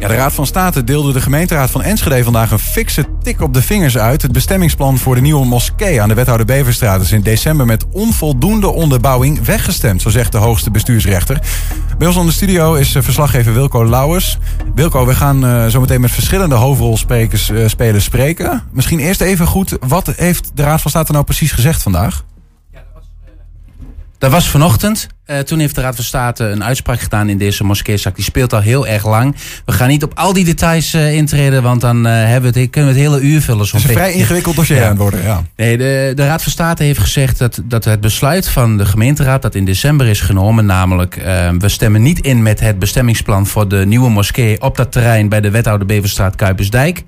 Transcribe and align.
Ja, 0.00 0.08
de 0.08 0.14
Raad 0.14 0.32
van 0.32 0.46
State 0.46 0.84
deelde 0.84 1.12
de 1.12 1.20
gemeenteraad 1.20 1.70
van 1.70 1.82
Enschede 1.82 2.24
vandaag 2.24 2.50
een 2.50 2.58
fikse 2.58 3.06
tik 3.22 3.40
op 3.40 3.54
de 3.54 3.62
vingers 3.62 3.98
uit. 3.98 4.22
Het 4.22 4.32
bestemmingsplan 4.32 4.98
voor 4.98 5.14
de 5.14 5.20
nieuwe 5.20 5.46
moskee 5.46 6.02
aan 6.02 6.08
de 6.08 6.14
wethouder 6.14 6.46
Beverstraat 6.46 7.00
is 7.00 7.12
in 7.12 7.20
december 7.20 7.66
met 7.66 7.84
onvoldoende 7.92 8.68
onderbouwing 8.68 9.44
weggestemd, 9.44 10.02
zo 10.02 10.10
zegt 10.10 10.32
de 10.32 10.38
hoogste 10.38 10.70
bestuursrechter. 10.70 11.40
Bij 11.98 12.06
ons 12.06 12.16
in 12.16 12.26
de 12.26 12.32
studio 12.32 12.74
is 12.74 12.94
eh, 12.94 13.02
verslaggever 13.02 13.52
Wilco 13.52 13.88
Lauwers. 13.88 14.38
Wilco, 14.74 15.06
we 15.06 15.14
gaan 15.14 15.44
uh, 15.44 15.66
zo 15.66 15.80
meteen 15.80 16.00
met 16.00 16.10
verschillende 16.10 16.54
hoofdrolspelers 16.54 17.50
uh, 17.50 17.68
spelers 17.68 18.04
spreken. 18.04 18.62
Misschien 18.72 18.98
eerst 18.98 19.20
even 19.20 19.46
goed, 19.46 19.76
wat 19.80 20.06
heeft 20.16 20.50
de 20.54 20.62
Raad 20.62 20.80
van 20.80 20.90
State 20.90 21.12
nou 21.12 21.24
precies 21.24 21.52
gezegd 21.52 21.82
vandaag? 21.82 22.24
Ja, 22.72 22.78
dat 22.78 22.86
was, 22.94 23.04
dat 24.18 24.30
was 24.30 24.48
vanochtend. 24.48 25.08
Uh, 25.30 25.38
toen 25.38 25.58
heeft 25.58 25.74
de 25.74 25.80
Raad 25.80 25.94
van 25.94 26.04
State 26.04 26.44
een 26.44 26.64
uitspraak 26.64 27.00
gedaan 27.00 27.28
in 27.28 27.38
deze 27.38 27.64
moskeezak. 27.64 28.14
Die 28.14 28.24
speelt 28.24 28.52
al 28.52 28.60
heel 28.60 28.86
erg 28.86 29.06
lang. 29.06 29.36
We 29.64 29.72
gaan 29.72 29.88
niet 29.88 30.02
op 30.02 30.12
al 30.14 30.32
die 30.32 30.44
details 30.44 30.94
uh, 30.94 31.12
intreden, 31.12 31.62
want 31.62 31.80
dan 31.80 32.06
uh, 32.06 32.12
hebben 32.12 32.52
we 32.52 32.60
het, 32.60 32.70
kunnen 32.70 32.94
we 32.94 33.00
het 33.00 33.10
hele 33.10 33.22
uur 33.22 33.40
vullen. 33.40 33.64
Het 33.64 33.74
is 33.74 33.84
een 33.84 33.90
vrij 33.90 34.12
ingewikkeld 34.12 34.56
dossier 34.56 34.76
ja. 34.76 34.82
aan 34.82 34.88
het 34.88 34.98
worden. 34.98 35.22
Ja. 35.22 35.42
Nee, 35.56 35.78
de, 35.78 36.12
de 36.14 36.26
Raad 36.26 36.42
van 36.42 36.52
State 36.52 36.82
heeft 36.82 36.98
gezegd 36.98 37.38
dat, 37.38 37.60
dat 37.64 37.84
het 37.84 38.00
besluit 38.00 38.48
van 38.48 38.76
de 38.76 38.86
gemeenteraad 38.86 39.42
dat 39.42 39.54
in 39.54 39.64
december 39.64 40.06
is 40.06 40.20
genomen, 40.20 40.66
namelijk 40.66 41.14
we 41.58 41.68
stemmen 41.68 42.02
niet 42.02 42.20
in 42.20 42.42
met 42.42 42.60
het 42.60 42.78
bestemmingsplan 42.78 43.46
voor 43.46 43.68
de 43.68 43.86
nieuwe 43.86 44.10
moskee 44.10 44.62
op 44.62 44.76
dat 44.76 44.92
terrein 44.92 45.28
bij 45.28 45.40
de 45.40 45.50
wethouder 45.50 45.86
Beverstraat 45.86 46.36
Kuipersdijk. 46.36 47.02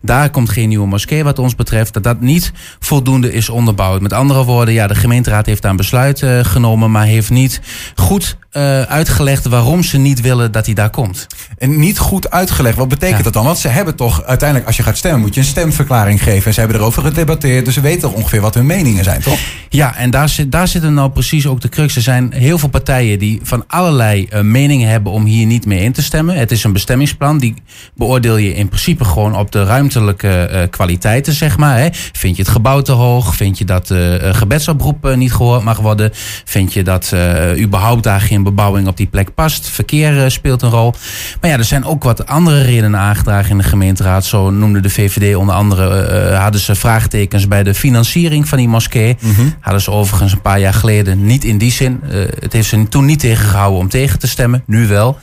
Daar 0.00 0.30
komt 0.30 0.50
geen 0.50 0.68
nieuwe 0.68 0.86
moskee 0.86 1.24
wat 1.24 1.38
ons 1.38 1.54
betreft, 1.54 1.92
dat 1.92 2.02
dat 2.02 2.20
niet 2.20 2.52
voldoende 2.80 3.32
is 3.32 3.48
onderbouwd. 3.48 4.00
Met 4.00 4.12
andere 4.12 4.44
woorden, 4.44 4.74
ja, 4.74 4.86
de 4.86 4.94
gemeenteraad 4.94 5.46
heeft 5.46 5.62
daar 5.62 5.70
een 5.70 5.76
besluit 5.76 6.22
genomen, 6.42 6.90
maar 6.90 7.04
heeft 7.04 7.30
niet 7.30 7.60
goed 7.94 8.36
uh, 8.52 8.82
uitgelegd 8.82 9.46
waarom 9.46 9.82
ze 9.82 9.98
niet 9.98 10.20
willen 10.20 10.52
dat 10.52 10.66
hij 10.66 10.74
daar 10.74 10.90
komt. 10.90 11.26
En 11.58 11.78
niet 11.78 11.98
goed 11.98 12.30
uitgelegd, 12.30 12.76
wat 12.76 12.88
betekent 12.88 13.18
ja. 13.18 13.24
dat 13.24 13.32
dan? 13.32 13.44
Want 13.44 13.58
ze 13.58 13.68
hebben 13.68 13.94
toch 13.96 14.24
uiteindelijk, 14.24 14.68
als 14.68 14.76
je 14.76 14.82
gaat 14.82 14.96
stemmen, 14.96 15.20
moet 15.20 15.34
je 15.34 15.40
een 15.40 15.46
stemverklaring 15.46 16.22
geven. 16.22 16.46
En 16.46 16.54
ze 16.54 16.60
hebben 16.60 16.78
erover 16.78 17.02
gedebatteerd, 17.02 17.64
dus 17.64 17.74
ze 17.74 17.80
weten 17.80 18.00
toch 18.00 18.12
ongeveer 18.12 18.40
wat 18.40 18.54
hun 18.54 18.66
meningen 18.66 19.04
zijn, 19.04 19.20
toch? 19.20 19.38
Ja, 19.68 19.96
en 19.96 20.10
daar, 20.10 20.28
zit, 20.28 20.52
daar 20.52 20.68
zitten 20.68 20.94
nou 20.94 21.10
precies 21.10 21.46
ook 21.46 21.60
de 21.60 21.68
crux. 21.68 21.96
Er 21.96 22.02
zijn 22.02 22.32
heel 22.32 22.58
veel 22.58 22.68
partijen 22.68 23.18
die 23.18 23.40
van 23.42 23.64
allerlei 23.66 24.28
uh, 24.32 24.40
meningen 24.40 24.88
hebben 24.88 25.12
om 25.12 25.24
hier 25.24 25.46
niet 25.46 25.66
mee 25.66 25.80
in 25.80 25.92
te 25.92 26.02
stemmen. 26.02 26.36
Het 26.36 26.50
is 26.50 26.64
een 26.64 26.72
bestemmingsplan, 26.72 27.38
die 27.38 27.54
beoordeel 27.94 28.36
je 28.36 28.54
in 28.54 28.68
principe 28.68 29.04
gewoon 29.04 29.36
op 29.36 29.52
de 29.52 29.64
ruimtelijke 29.64 30.50
uh, 30.52 30.60
kwaliteiten, 30.70 31.32
zeg 31.32 31.56
maar. 31.56 31.78
Hè. 31.78 31.88
Vind 31.92 32.36
je 32.36 32.42
het 32.42 32.50
gebouw 32.50 32.80
te 32.80 32.92
hoog? 32.92 33.36
Vind 33.36 33.58
je 33.58 33.64
dat 33.64 33.90
uh, 33.90 34.14
gebedsoproep 34.34 35.14
niet 35.16 35.32
gehoord 35.32 35.62
mag 35.62 35.78
worden? 35.78 36.10
Vind 36.44 36.72
je 36.72 36.82
dat 36.82 37.12
überhaupt 37.58 38.02
daar 38.02 38.20
geen 38.20 38.42
bebouwing 38.42 38.88
op 38.88 38.96
die 38.96 39.06
plek 39.06 39.34
past. 39.34 39.68
Verkeer 39.68 40.16
uh, 40.16 40.28
speelt 40.28 40.62
een 40.62 40.70
rol. 40.70 40.94
Maar 41.40 41.50
ja, 41.50 41.58
er 41.58 41.64
zijn 41.64 41.84
ook 41.84 42.02
wat 42.02 42.26
andere 42.26 42.62
redenen 42.62 43.00
aangedragen 43.00 43.50
in 43.50 43.58
de 43.58 43.62
gemeenteraad. 43.62 44.24
Zo 44.24 44.50
noemde 44.50 44.80
de 44.80 44.90
VVD 44.90 45.36
onder 45.36 45.54
andere, 45.54 46.30
uh, 46.30 46.42
hadden 46.42 46.60
ze 46.60 46.74
vraagtekens 46.74 47.48
bij 47.48 47.62
de 47.62 47.74
financiering 47.74 48.48
van 48.48 48.58
die 48.58 48.68
moskee. 48.68 49.16
Mm 49.20 49.34
-hmm. 49.34 49.54
Hadden 49.60 49.82
ze 49.82 49.90
overigens 49.90 50.32
een 50.32 50.40
paar 50.40 50.60
jaar 50.60 50.74
geleden 50.74 51.26
niet 51.26 51.44
in 51.44 51.58
die 51.58 51.72
zin. 51.72 52.00
Het 52.40 52.52
heeft 52.52 52.68
ze 52.68 52.88
toen 52.88 53.04
niet 53.04 53.20
tegengehouden 53.20 53.78
om 53.78 53.88
tegen 53.88 54.18
te 54.18 54.28
stemmen, 54.28 54.62
nu 54.66 54.86
wel. 54.86 55.18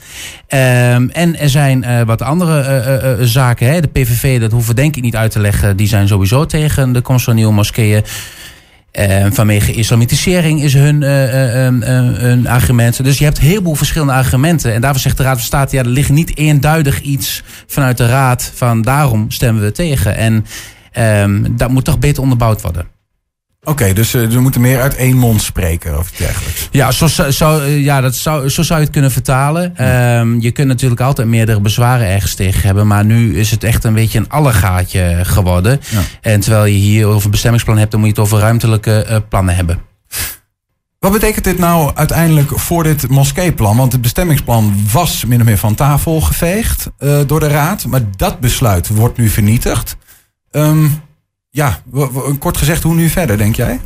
Um, 0.48 1.10
en 1.10 1.38
er 1.38 1.50
zijn 1.50 2.04
wat 2.06 2.22
andere 2.22 3.18
zaken. 3.20 3.66
Hè. 3.66 3.80
De 3.80 3.88
PVV, 3.88 4.40
dat 4.40 4.52
hoeven 4.52 4.76
denk 4.76 4.96
ik 4.96 5.02
niet 5.02 5.16
uit 5.16 5.30
te 5.30 5.40
leggen, 5.40 5.76
die 5.76 5.88
zijn 5.88 6.08
sowieso 6.08 6.46
tegen 6.46 6.92
de 6.92 7.00
komst 7.00 7.24
van 7.24 7.34
nieuwe 7.34 7.52
moskeeën. 7.52 8.04
Uh, 8.98 9.26
vanwege 9.30 9.72
islamitisering 9.72 10.62
is 10.62 10.74
hun, 10.74 11.02
uh, 11.02 11.64
uh, 11.64 11.82
hun 12.18 12.46
argument. 12.46 13.04
Dus 13.04 13.18
je 13.18 13.24
hebt 13.24 13.38
een 13.38 13.44
heleboel 13.44 13.74
verschillende 13.74 14.12
argumenten. 14.12 14.72
En 14.72 14.80
daarvoor 14.80 15.00
zegt 15.00 15.16
de 15.16 15.22
Raad 15.22 15.36
van 15.36 15.44
State: 15.44 15.76
ja, 15.76 15.82
er 15.82 15.88
ligt 15.88 16.10
niet 16.10 16.36
eenduidig 16.36 17.00
iets 17.00 17.42
vanuit 17.66 17.96
de 17.96 18.06
Raad 18.06 18.50
van 18.54 18.82
daarom 18.82 19.30
stemmen 19.30 19.62
we 19.62 19.72
tegen. 19.72 20.16
En 20.16 20.46
ehm, 20.92 21.56
dat 21.56 21.70
moet 21.70 21.84
toch 21.84 21.98
beter 21.98 22.22
onderbouwd 22.22 22.62
worden. 22.62 22.99
Oké, 23.62 23.70
okay, 23.70 23.92
dus 23.92 24.14
uh, 24.14 24.28
we 24.28 24.40
moeten 24.40 24.60
meer 24.60 24.80
uit 24.80 24.94
één 24.94 25.16
mond 25.16 25.42
spreken 25.42 25.98
of 25.98 26.10
dergelijks. 26.10 26.68
Ja, 26.70 26.90
zo, 26.90 27.06
zo, 27.30 27.62
ja 27.62 28.00
dat 28.00 28.14
zou, 28.14 28.48
zo 28.48 28.62
zou 28.62 28.78
je 28.78 28.84
het 28.84 28.94
kunnen 28.94 29.10
vertalen. 29.10 29.74
Ja. 29.76 30.20
Um, 30.20 30.40
je 30.40 30.50
kunt 30.50 30.68
natuurlijk 30.68 31.00
altijd 31.00 31.28
meerdere 31.28 31.60
bezwaren 31.60 32.06
ergens 32.06 32.34
tegen 32.34 32.62
hebben. 32.62 32.86
Maar 32.86 33.04
nu 33.04 33.38
is 33.38 33.50
het 33.50 33.64
echt 33.64 33.84
een 33.84 33.94
beetje 33.94 34.18
een 34.18 34.28
allegaatje 34.28 35.18
geworden. 35.22 35.80
Ja. 35.90 36.00
En 36.20 36.40
terwijl 36.40 36.64
je 36.64 36.78
hier 36.78 37.06
over 37.06 37.24
een 37.24 37.30
bestemmingsplan 37.30 37.78
hebt, 37.78 37.90
dan 37.90 38.00
moet 38.00 38.08
je 38.08 38.14
het 38.14 38.24
over 38.24 38.38
ruimtelijke 38.38 39.06
uh, 39.10 39.16
plannen 39.28 39.54
hebben. 39.54 39.80
Wat 40.98 41.12
betekent 41.12 41.44
dit 41.44 41.58
nou 41.58 41.94
uiteindelijk 41.94 42.58
voor 42.58 42.82
dit 42.82 43.08
moskeeplan? 43.08 43.76
Want 43.76 43.92
het 43.92 44.00
bestemmingsplan 44.00 44.74
was 44.92 45.24
min 45.24 45.40
of 45.40 45.46
meer 45.46 45.58
van 45.58 45.74
tafel 45.74 46.20
geveegd 46.20 46.90
uh, 46.98 47.18
door 47.26 47.40
de 47.40 47.48
Raad. 47.48 47.86
Maar 47.86 48.00
dat 48.16 48.40
besluit 48.40 48.88
wordt 48.88 49.18
nu 49.18 49.28
vernietigd. 49.28 49.96
Um, 50.50 51.00
ja, 51.50 51.82
kort 52.38 52.56
gezegd, 52.56 52.82
hoe 52.82 52.94
nu 52.94 53.08
verder, 53.08 53.38
denk 53.38 53.56
jij? 53.56 53.80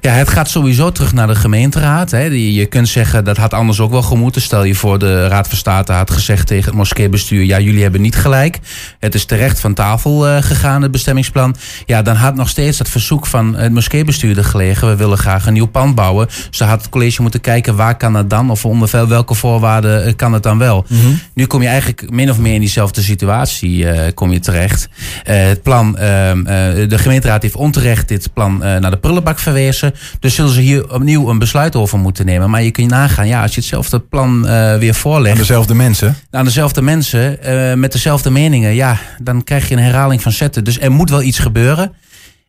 Ja, 0.00 0.10
het 0.10 0.28
gaat 0.28 0.48
sowieso 0.48 0.92
terug 0.92 1.12
naar 1.12 1.26
de 1.26 1.34
gemeenteraad. 1.34 2.10
Hè. 2.10 2.22
Je 2.24 2.66
kunt 2.66 2.88
zeggen 2.88 3.24
dat 3.24 3.36
had 3.36 3.54
anders 3.54 3.80
ook 3.80 3.90
wel 3.90 4.02
gemoeten. 4.02 4.42
Stel 4.42 4.64
je 4.64 4.74
voor, 4.74 4.98
de 4.98 5.26
Raad 5.26 5.48
van 5.48 5.56
State 5.56 5.92
had 5.92 6.10
gezegd 6.10 6.46
tegen 6.46 6.64
het 6.64 6.74
moskeebestuur: 6.74 7.42
ja, 7.42 7.60
jullie 7.60 7.82
hebben 7.82 8.00
niet 8.00 8.16
gelijk. 8.16 8.58
Het 8.98 9.14
is 9.14 9.24
terecht 9.24 9.60
van 9.60 9.74
tafel 9.74 10.28
uh, 10.28 10.42
gegaan, 10.42 10.82
het 10.82 10.90
bestemmingsplan. 10.90 11.56
Ja, 11.86 12.02
dan 12.02 12.16
had 12.16 12.34
nog 12.34 12.48
steeds 12.48 12.78
dat 12.78 12.88
verzoek 12.88 13.26
van 13.26 13.56
het 13.56 13.72
moskeebestuurder 13.72 14.44
gelegen. 14.44 14.88
We 14.88 14.96
willen 14.96 15.18
graag 15.18 15.46
een 15.46 15.52
nieuw 15.52 15.66
pand 15.66 15.94
bouwen. 15.94 16.28
Dan 16.50 16.68
had 16.68 16.80
het 16.80 16.88
college 16.88 17.22
moeten 17.22 17.40
kijken 17.40 17.76
waar 17.76 17.96
kan 17.96 18.12
dat 18.12 18.30
dan? 18.30 18.50
Of 18.50 18.64
onder 18.64 19.08
welke 19.08 19.34
voorwaarden 19.34 20.16
kan 20.16 20.32
het 20.32 20.42
dan 20.42 20.58
wel? 20.58 20.84
Mm 20.88 21.00
-hmm. 21.00 21.20
Nu 21.34 21.46
kom 21.46 21.62
je 21.62 21.68
eigenlijk 21.68 22.10
min 22.10 22.30
of 22.30 22.38
meer 22.38 22.54
in 22.54 22.60
diezelfde 22.60 23.02
situatie 23.02 23.78
uh, 23.78 24.00
kom 24.14 24.32
je 24.32 24.40
terecht. 24.40 24.88
Uh, 25.28 25.46
het 25.46 25.62
plan, 25.62 25.92
de 25.92 26.98
gemeenteraad 26.98 27.42
heeft 27.42 27.56
onterecht 27.56 28.08
dit 28.08 28.32
plan 28.32 28.58
naar 28.58 28.90
de 28.90 28.96
prullenbak 28.96 29.38
verwezen. 29.38 29.87
Dus 30.20 30.34
zullen 30.34 30.52
ze 30.52 30.60
hier 30.60 30.92
opnieuw 30.92 31.28
een 31.28 31.38
besluit 31.38 31.76
over 31.76 31.98
moeten 31.98 32.26
nemen. 32.26 32.50
Maar 32.50 32.62
je 32.62 32.70
kunt 32.70 32.90
nagaan, 32.90 33.28
ja, 33.28 33.42
als 33.42 33.54
je 33.54 33.60
hetzelfde 33.60 34.00
plan 34.00 34.44
uh, 34.46 34.76
weer 34.76 34.94
voorlegt. 34.94 35.34
Aan 35.34 35.40
dezelfde 35.40 35.74
mensen? 35.74 36.16
Aan 36.30 36.44
dezelfde 36.44 36.82
mensen, 36.82 37.38
uh, 37.48 37.74
met 37.74 37.92
dezelfde 37.92 38.30
meningen. 38.30 38.74
Ja, 38.74 38.98
dan 39.22 39.44
krijg 39.44 39.68
je 39.68 39.74
een 39.74 39.82
herhaling 39.82 40.22
van 40.22 40.32
zetten. 40.32 40.64
Dus 40.64 40.80
er 40.80 40.92
moet 40.92 41.10
wel 41.10 41.22
iets 41.22 41.38
gebeuren. 41.38 41.92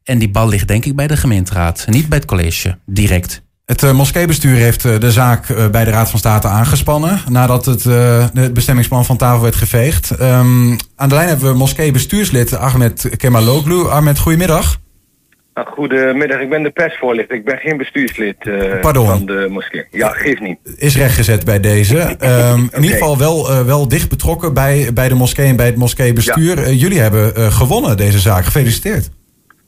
En 0.03 0.19
die 0.19 0.29
bal 0.29 0.47
ligt 0.47 0.67
denk 0.67 0.85
ik 0.85 0.95
bij 0.95 1.07
de 1.07 1.17
gemeenteraad. 1.17 1.85
Niet 1.89 2.09
bij 2.09 2.17
het 2.17 2.27
college, 2.27 2.77
direct. 2.85 3.41
Het 3.65 3.83
uh, 3.83 3.91
moskeebestuur 3.91 4.55
heeft 4.55 4.81
de 4.81 5.11
zaak 5.11 5.71
bij 5.71 5.85
de 5.85 5.91
Raad 5.91 6.09
van 6.09 6.19
State 6.19 6.47
aangespannen. 6.47 7.19
Nadat 7.29 7.65
het, 7.65 7.83
het 8.33 8.53
bestemmingsplan 8.53 9.05
van 9.05 9.17
tafel 9.17 9.41
werd 9.41 9.55
geveegd. 9.55 10.21
Um, 10.21 10.77
aan 10.95 11.09
de 11.09 11.15
lijn 11.15 11.27
hebben 11.27 11.51
we 11.51 11.57
moskeebestuurslid 11.57 12.57
Ahmed 12.57 13.09
Kemaloglu. 13.17 13.89
Ahmed, 13.89 14.19
goedemiddag. 14.19 14.79
Nou, 15.53 15.67
goedemiddag, 15.67 16.39
ik 16.39 16.49
ben 16.49 16.63
de 16.63 16.69
persvoorlichter. 16.69 17.35
Ik 17.35 17.45
ben 17.45 17.57
geen 17.57 17.77
bestuurslid 17.77 18.35
uh, 18.45 18.73
van 18.81 19.25
de 19.25 19.47
moskee. 19.49 19.85
Ja, 19.91 20.09
geef 20.09 20.39
niet. 20.39 20.57
Is 20.77 20.97
rechtgezet 20.97 21.45
bij 21.45 21.59
deze. 21.59 21.97
um, 21.97 22.07
okay. 22.13 22.53
In 22.71 22.83
ieder 22.83 22.97
geval 22.97 23.17
wel, 23.17 23.51
uh, 23.51 23.65
wel 23.65 23.87
dicht 23.87 24.09
betrokken 24.09 24.53
bij, 24.53 24.89
bij 24.93 25.09
de 25.09 25.15
moskee 25.15 25.47
en 25.47 25.55
bij 25.55 25.65
het 25.65 25.75
moskeebestuur. 25.75 26.59
Ja. 26.59 26.67
Uh, 26.67 26.81
jullie 26.81 26.99
hebben 26.99 27.51
gewonnen 27.51 27.97
deze 27.97 28.19
zaak. 28.19 28.43
Gefeliciteerd. 28.43 29.09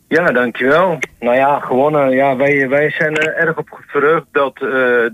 Ja, 0.07 0.31
dankjewel. 0.31 0.99
Nou 1.19 1.35
ja, 1.35 1.59
gewonnen. 1.59 2.09
Ja, 2.09 2.35
wij, 2.35 2.69
wij 2.69 2.89
zijn 2.89 3.17
er 3.17 3.35
erg 3.35 3.57
op 3.57 3.79
verheugd 3.87 4.25
dat, 4.31 4.59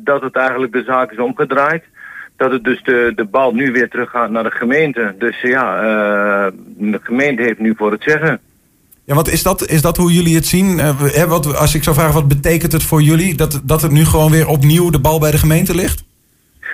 dat 0.03 0.21
het 0.21 0.35
eigenlijk 0.35 0.73
de 0.73 0.83
zaak 0.83 1.11
is 1.11 1.19
omgedraaid. 1.19 1.83
Dat 2.35 2.51
het 2.51 2.63
dus 2.63 2.83
de, 2.83 3.11
de 3.15 3.25
bal 3.25 3.53
nu 3.53 3.71
weer 3.71 3.89
terug 3.89 4.09
gaat 4.09 4.29
naar 4.29 4.43
de 4.43 4.51
gemeente. 4.51 5.15
Dus 5.19 5.41
ja, 5.41 5.81
de 6.65 6.99
gemeente 7.03 7.41
heeft 7.41 7.59
nu 7.59 7.73
voor 7.77 7.91
het 7.91 8.03
zeggen. 8.03 8.39
Ja, 9.07 9.15
wat 9.15 9.27
is 9.27 9.43
dat, 9.43 9.67
is 9.67 9.81
dat 9.81 9.97
hoe 9.97 10.11
jullie 10.11 10.35
het 10.35 10.45
zien? 10.45 10.79
Uh, 10.79 11.23
wat, 11.23 11.57
als 11.57 11.75
ik 11.75 11.83
zou 11.83 11.95
vragen, 11.95 12.13
wat 12.13 12.27
betekent 12.27 12.71
het 12.71 12.83
voor 12.83 13.01
jullie 13.01 13.35
dat, 13.35 13.61
dat 13.63 13.81
het 13.81 13.91
nu 13.91 14.05
gewoon 14.05 14.31
weer 14.31 14.47
opnieuw 14.47 14.89
de 14.89 14.99
bal 14.99 15.19
bij 15.19 15.31
de 15.31 15.37
gemeente 15.37 15.75
ligt? 15.75 16.03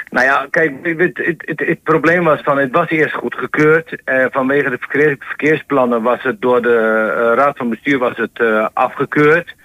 Nou 0.09 0.25
ja, 0.25 0.47
kijk, 0.49 0.73
het, 0.83 1.17
het, 1.17 1.59
het, 1.59 1.83
probleem 1.83 2.23
was 2.23 2.41
van, 2.41 2.57
het 2.57 2.71
was 2.71 2.89
eerst 2.89 3.13
goedgekeurd. 3.13 4.01
Uh, 4.05 4.25
vanwege 4.31 4.69
de 4.69 4.77
verkeer, 4.79 5.15
verkeersplannen 5.19 6.01
was 6.01 6.23
het 6.23 6.41
door 6.41 6.61
de 6.61 6.69
uh, 6.69 7.35
raad 7.35 7.57
van 7.57 7.69
bestuur 7.69 7.97
was 7.97 8.17
het 8.17 8.39
uh, 8.41 8.67
afgekeurd. 8.73 9.55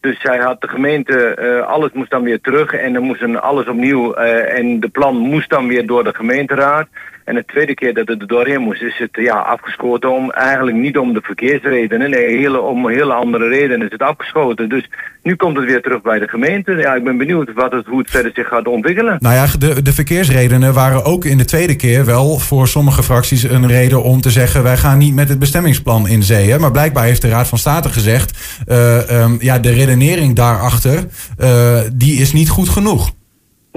Dus 0.00 0.20
zij 0.20 0.38
had 0.38 0.60
de 0.60 0.68
gemeente, 0.68 1.64
alles 1.66 1.92
moest 1.92 2.10
dan 2.10 2.22
weer 2.22 2.40
terug 2.40 2.72
en 2.72 2.94
er 2.94 3.02
moest 3.02 3.36
alles 3.36 3.66
opnieuw 3.66 4.14
en 4.14 4.80
de 4.80 4.88
plan 4.88 5.16
moest 5.16 5.50
dan 5.50 5.68
weer 5.68 5.86
door 5.86 6.04
de 6.04 6.14
gemeenteraad. 6.14 6.88
En 7.28 7.34
de 7.34 7.44
tweede 7.44 7.74
keer 7.74 7.94
dat 7.94 8.08
het 8.08 8.20
er 8.20 8.26
doorheen 8.26 8.60
moest, 8.60 8.82
is 8.82 8.98
het 8.98 9.10
ja, 9.12 9.34
afgeschoten 9.34 10.10
om 10.10 10.30
eigenlijk 10.30 10.76
niet 10.76 10.98
om 10.98 11.12
de 11.12 11.20
verkeersredenen. 11.22 12.10
Nee, 12.10 12.60
om 12.60 12.88
hele 12.88 13.12
andere 13.12 13.48
redenen 13.48 13.86
is 13.86 13.92
het 13.92 14.02
afgeschoten. 14.02 14.68
Dus 14.68 14.88
nu 15.22 15.36
komt 15.36 15.56
het 15.56 15.66
weer 15.66 15.82
terug 15.82 16.02
bij 16.02 16.18
de 16.18 16.28
gemeente. 16.28 16.72
Ja, 16.72 16.94
ik 16.94 17.04
ben 17.04 17.18
benieuwd 17.18 17.52
wat 17.52 17.72
het, 17.72 17.86
hoe 17.86 17.98
het 17.98 18.10
verder 18.10 18.30
zich 18.34 18.48
gaat 18.48 18.66
ontwikkelen. 18.66 19.16
Nou 19.18 19.34
ja, 19.34 19.46
de, 19.58 19.82
de 19.82 19.92
verkeersredenen 19.92 20.74
waren 20.74 21.04
ook 21.04 21.24
in 21.24 21.38
de 21.38 21.44
tweede 21.44 21.76
keer 21.76 22.04
wel 22.04 22.38
voor 22.38 22.68
sommige 22.68 23.02
fracties 23.02 23.42
een 23.42 23.66
reden 23.66 24.02
om 24.02 24.20
te 24.20 24.30
zeggen: 24.30 24.62
wij 24.62 24.76
gaan 24.76 24.98
niet 24.98 25.14
met 25.14 25.28
het 25.28 25.38
bestemmingsplan 25.38 26.08
in 26.08 26.22
zee. 26.22 26.58
Maar 26.58 26.70
blijkbaar 26.70 27.04
heeft 27.04 27.22
de 27.22 27.28
Raad 27.28 27.48
van 27.48 27.58
State 27.58 27.88
gezegd: 27.88 28.58
uh, 28.68 29.22
um, 29.22 29.36
ja, 29.40 29.58
de 29.58 29.70
redenering 29.70 30.34
daarachter, 30.34 31.04
uh, 31.38 31.80
die 31.92 32.20
is 32.20 32.32
niet 32.32 32.48
goed 32.48 32.68
genoeg. 32.68 33.16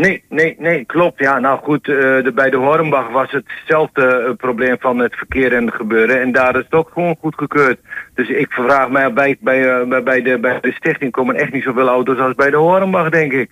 Nee, 0.01 0.23
nee, 0.29 0.55
nee, 0.59 0.85
klopt. 0.85 1.19
Ja, 1.19 1.39
nou 1.39 1.59
goed, 1.59 1.87
uh, 1.87 2.23
de, 2.23 2.31
bij 2.35 2.49
de 2.49 2.57
Hornbach 2.57 3.09
was 3.09 3.31
hetzelfde 3.31 4.25
uh, 4.27 4.35
probleem 4.35 4.75
van 4.79 4.99
het 4.99 5.15
verkeer 5.15 5.53
en 5.53 5.65
het 5.65 5.75
gebeuren. 5.75 6.21
En 6.21 6.31
daar 6.31 6.55
is 6.55 6.63
het 6.63 6.73
ook 6.73 6.89
gewoon 6.93 7.15
goedgekeurd. 7.19 7.79
Dus 8.13 8.29
ik 8.29 8.51
vraag 8.51 8.89
mij, 8.89 9.13
bij, 9.13 9.37
bij, 9.39 9.81
uh, 9.81 10.03
bij, 10.03 10.21
de, 10.21 10.39
bij 10.39 10.59
de 10.61 10.71
stichting 10.71 11.11
komen 11.11 11.35
echt 11.35 11.51
niet 11.51 11.63
zoveel 11.63 11.87
auto's 11.87 12.17
als 12.17 12.35
bij 12.35 12.49
de 12.49 12.57
Hornbach, 12.57 13.09
denk 13.09 13.31
ik. 13.31 13.49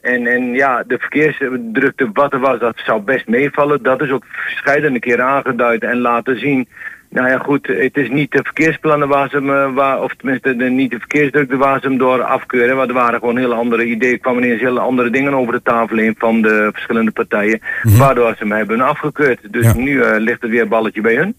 En, 0.00 0.26
en 0.26 0.52
ja, 0.52 0.84
de 0.86 0.98
verkeersdrukte 0.98 2.10
wat 2.12 2.32
er 2.32 2.40
was, 2.40 2.58
dat 2.58 2.80
zou 2.84 3.00
best 3.00 3.28
meevallen. 3.28 3.82
Dat 3.82 4.02
is 4.02 4.10
ook 4.10 4.24
verschillende 4.26 4.98
keren 4.98 5.24
aangeduid 5.24 5.82
en 5.82 5.98
laten 5.98 6.38
zien 6.38 6.68
nou 7.10 7.28
ja, 7.28 7.38
goed, 7.38 7.66
het 7.66 7.96
is 7.96 8.10
niet 8.10 8.30
de 8.30 8.40
verkeersplannen 8.42 9.08
waar 9.08 9.28
ze 9.28 9.40
me, 9.40 9.72
waar, 9.72 10.02
of 10.02 10.14
tenminste 10.14 10.56
de, 10.56 10.64
niet 10.64 10.90
de 10.90 10.98
verkeersdrukte 10.98 11.56
waar 11.56 11.80
ze 11.80 11.88
hem 11.88 11.98
door 11.98 12.22
afkeuren. 12.22 12.76
Maar 12.76 12.88
er 12.88 12.94
waren 12.94 13.18
gewoon 13.18 13.36
hele 13.36 13.54
andere 13.54 13.84
ideeën, 13.84 14.20
kwamen 14.20 14.44
ineens 14.44 14.60
hele 14.60 14.80
andere 14.80 15.10
dingen 15.10 15.34
over 15.34 15.52
de 15.52 15.62
tafel 15.62 15.96
heen 15.96 16.14
van 16.18 16.42
de 16.42 16.68
verschillende 16.72 17.10
partijen. 17.10 17.60
Mhm. 17.82 17.96
Waardoor 17.96 18.30
ze 18.30 18.36
hem 18.38 18.52
hebben 18.52 18.80
afgekeurd. 18.80 19.40
Dus 19.50 19.74
nu 19.74 19.90
uh, 19.90 20.10
ligt 20.18 20.42
het 20.42 20.50
weer 20.50 20.62
een 20.62 20.68
balletje 20.68 21.00
bij 21.00 21.14
hun. 21.14 21.34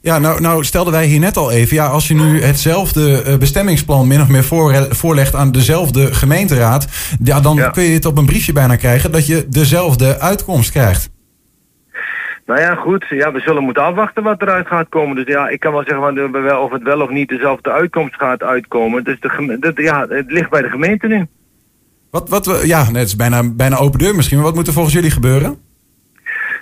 Ja, 0.00 0.18
nou, 0.18 0.40
nou 0.40 0.64
stelden 0.64 0.92
wij 0.92 1.06
hier 1.06 1.20
net 1.20 1.36
al 1.36 1.50
even. 1.50 1.76
Ja, 1.76 1.86
als 1.86 2.08
je 2.08 2.14
nu 2.14 2.42
hetzelfde 2.42 3.22
uh, 3.26 3.36
bestemmingsplan 3.36 4.06
min 4.06 4.20
of 4.20 4.28
meer 4.28 4.44
voor, 4.44 4.86
voorlegt 4.90 5.34
aan 5.34 5.52
dezelfde 5.52 6.14
gemeenteraad. 6.14 6.86
Ja, 7.24 7.40
dan 7.40 7.56
ja. 7.56 7.70
kun 7.70 7.82
je 7.82 7.94
het 7.94 8.04
op 8.04 8.18
een 8.18 8.26
briefje 8.26 8.52
bijna 8.52 8.76
krijgen 8.76 9.12
dat 9.12 9.26
je 9.26 9.46
dezelfde 9.48 10.20
uitkomst 10.20 10.70
krijgt. 10.70 11.10
Nou 12.48 12.60
ja, 12.60 12.74
goed. 12.74 13.04
Ja, 13.08 13.32
we 13.32 13.40
zullen 13.40 13.62
moeten 13.62 13.82
afwachten 13.82 14.22
wat 14.22 14.42
eruit 14.42 14.66
gaat 14.66 14.88
komen. 14.88 15.16
Dus 15.16 15.26
ja, 15.26 15.48
ik 15.48 15.60
kan 15.60 15.72
wel 15.72 15.84
zeggen 15.86 16.62
of 16.62 16.70
het 16.72 16.82
wel 16.82 17.00
of 17.00 17.10
niet 17.10 17.28
dezelfde 17.28 17.70
uitkomst 17.70 18.14
gaat 18.14 18.42
uitkomen. 18.42 19.04
Dus 19.04 19.20
de, 19.20 19.56
dat, 19.60 19.76
ja, 19.76 20.06
het 20.08 20.30
ligt 20.30 20.50
bij 20.50 20.62
de 20.62 20.68
gemeente 20.68 21.06
nu. 21.06 21.26
Wat, 22.10 22.28
wat, 22.28 22.60
ja, 22.62 22.84
het 22.84 22.96
is 22.96 23.16
bijna, 23.16 23.42
bijna 23.52 23.76
open 23.76 23.98
deur 23.98 24.14
misschien. 24.14 24.36
Maar 24.36 24.46
wat 24.46 24.54
moet 24.54 24.66
er 24.66 24.72
volgens 24.72 24.94
jullie 24.94 25.10
gebeuren? 25.10 25.58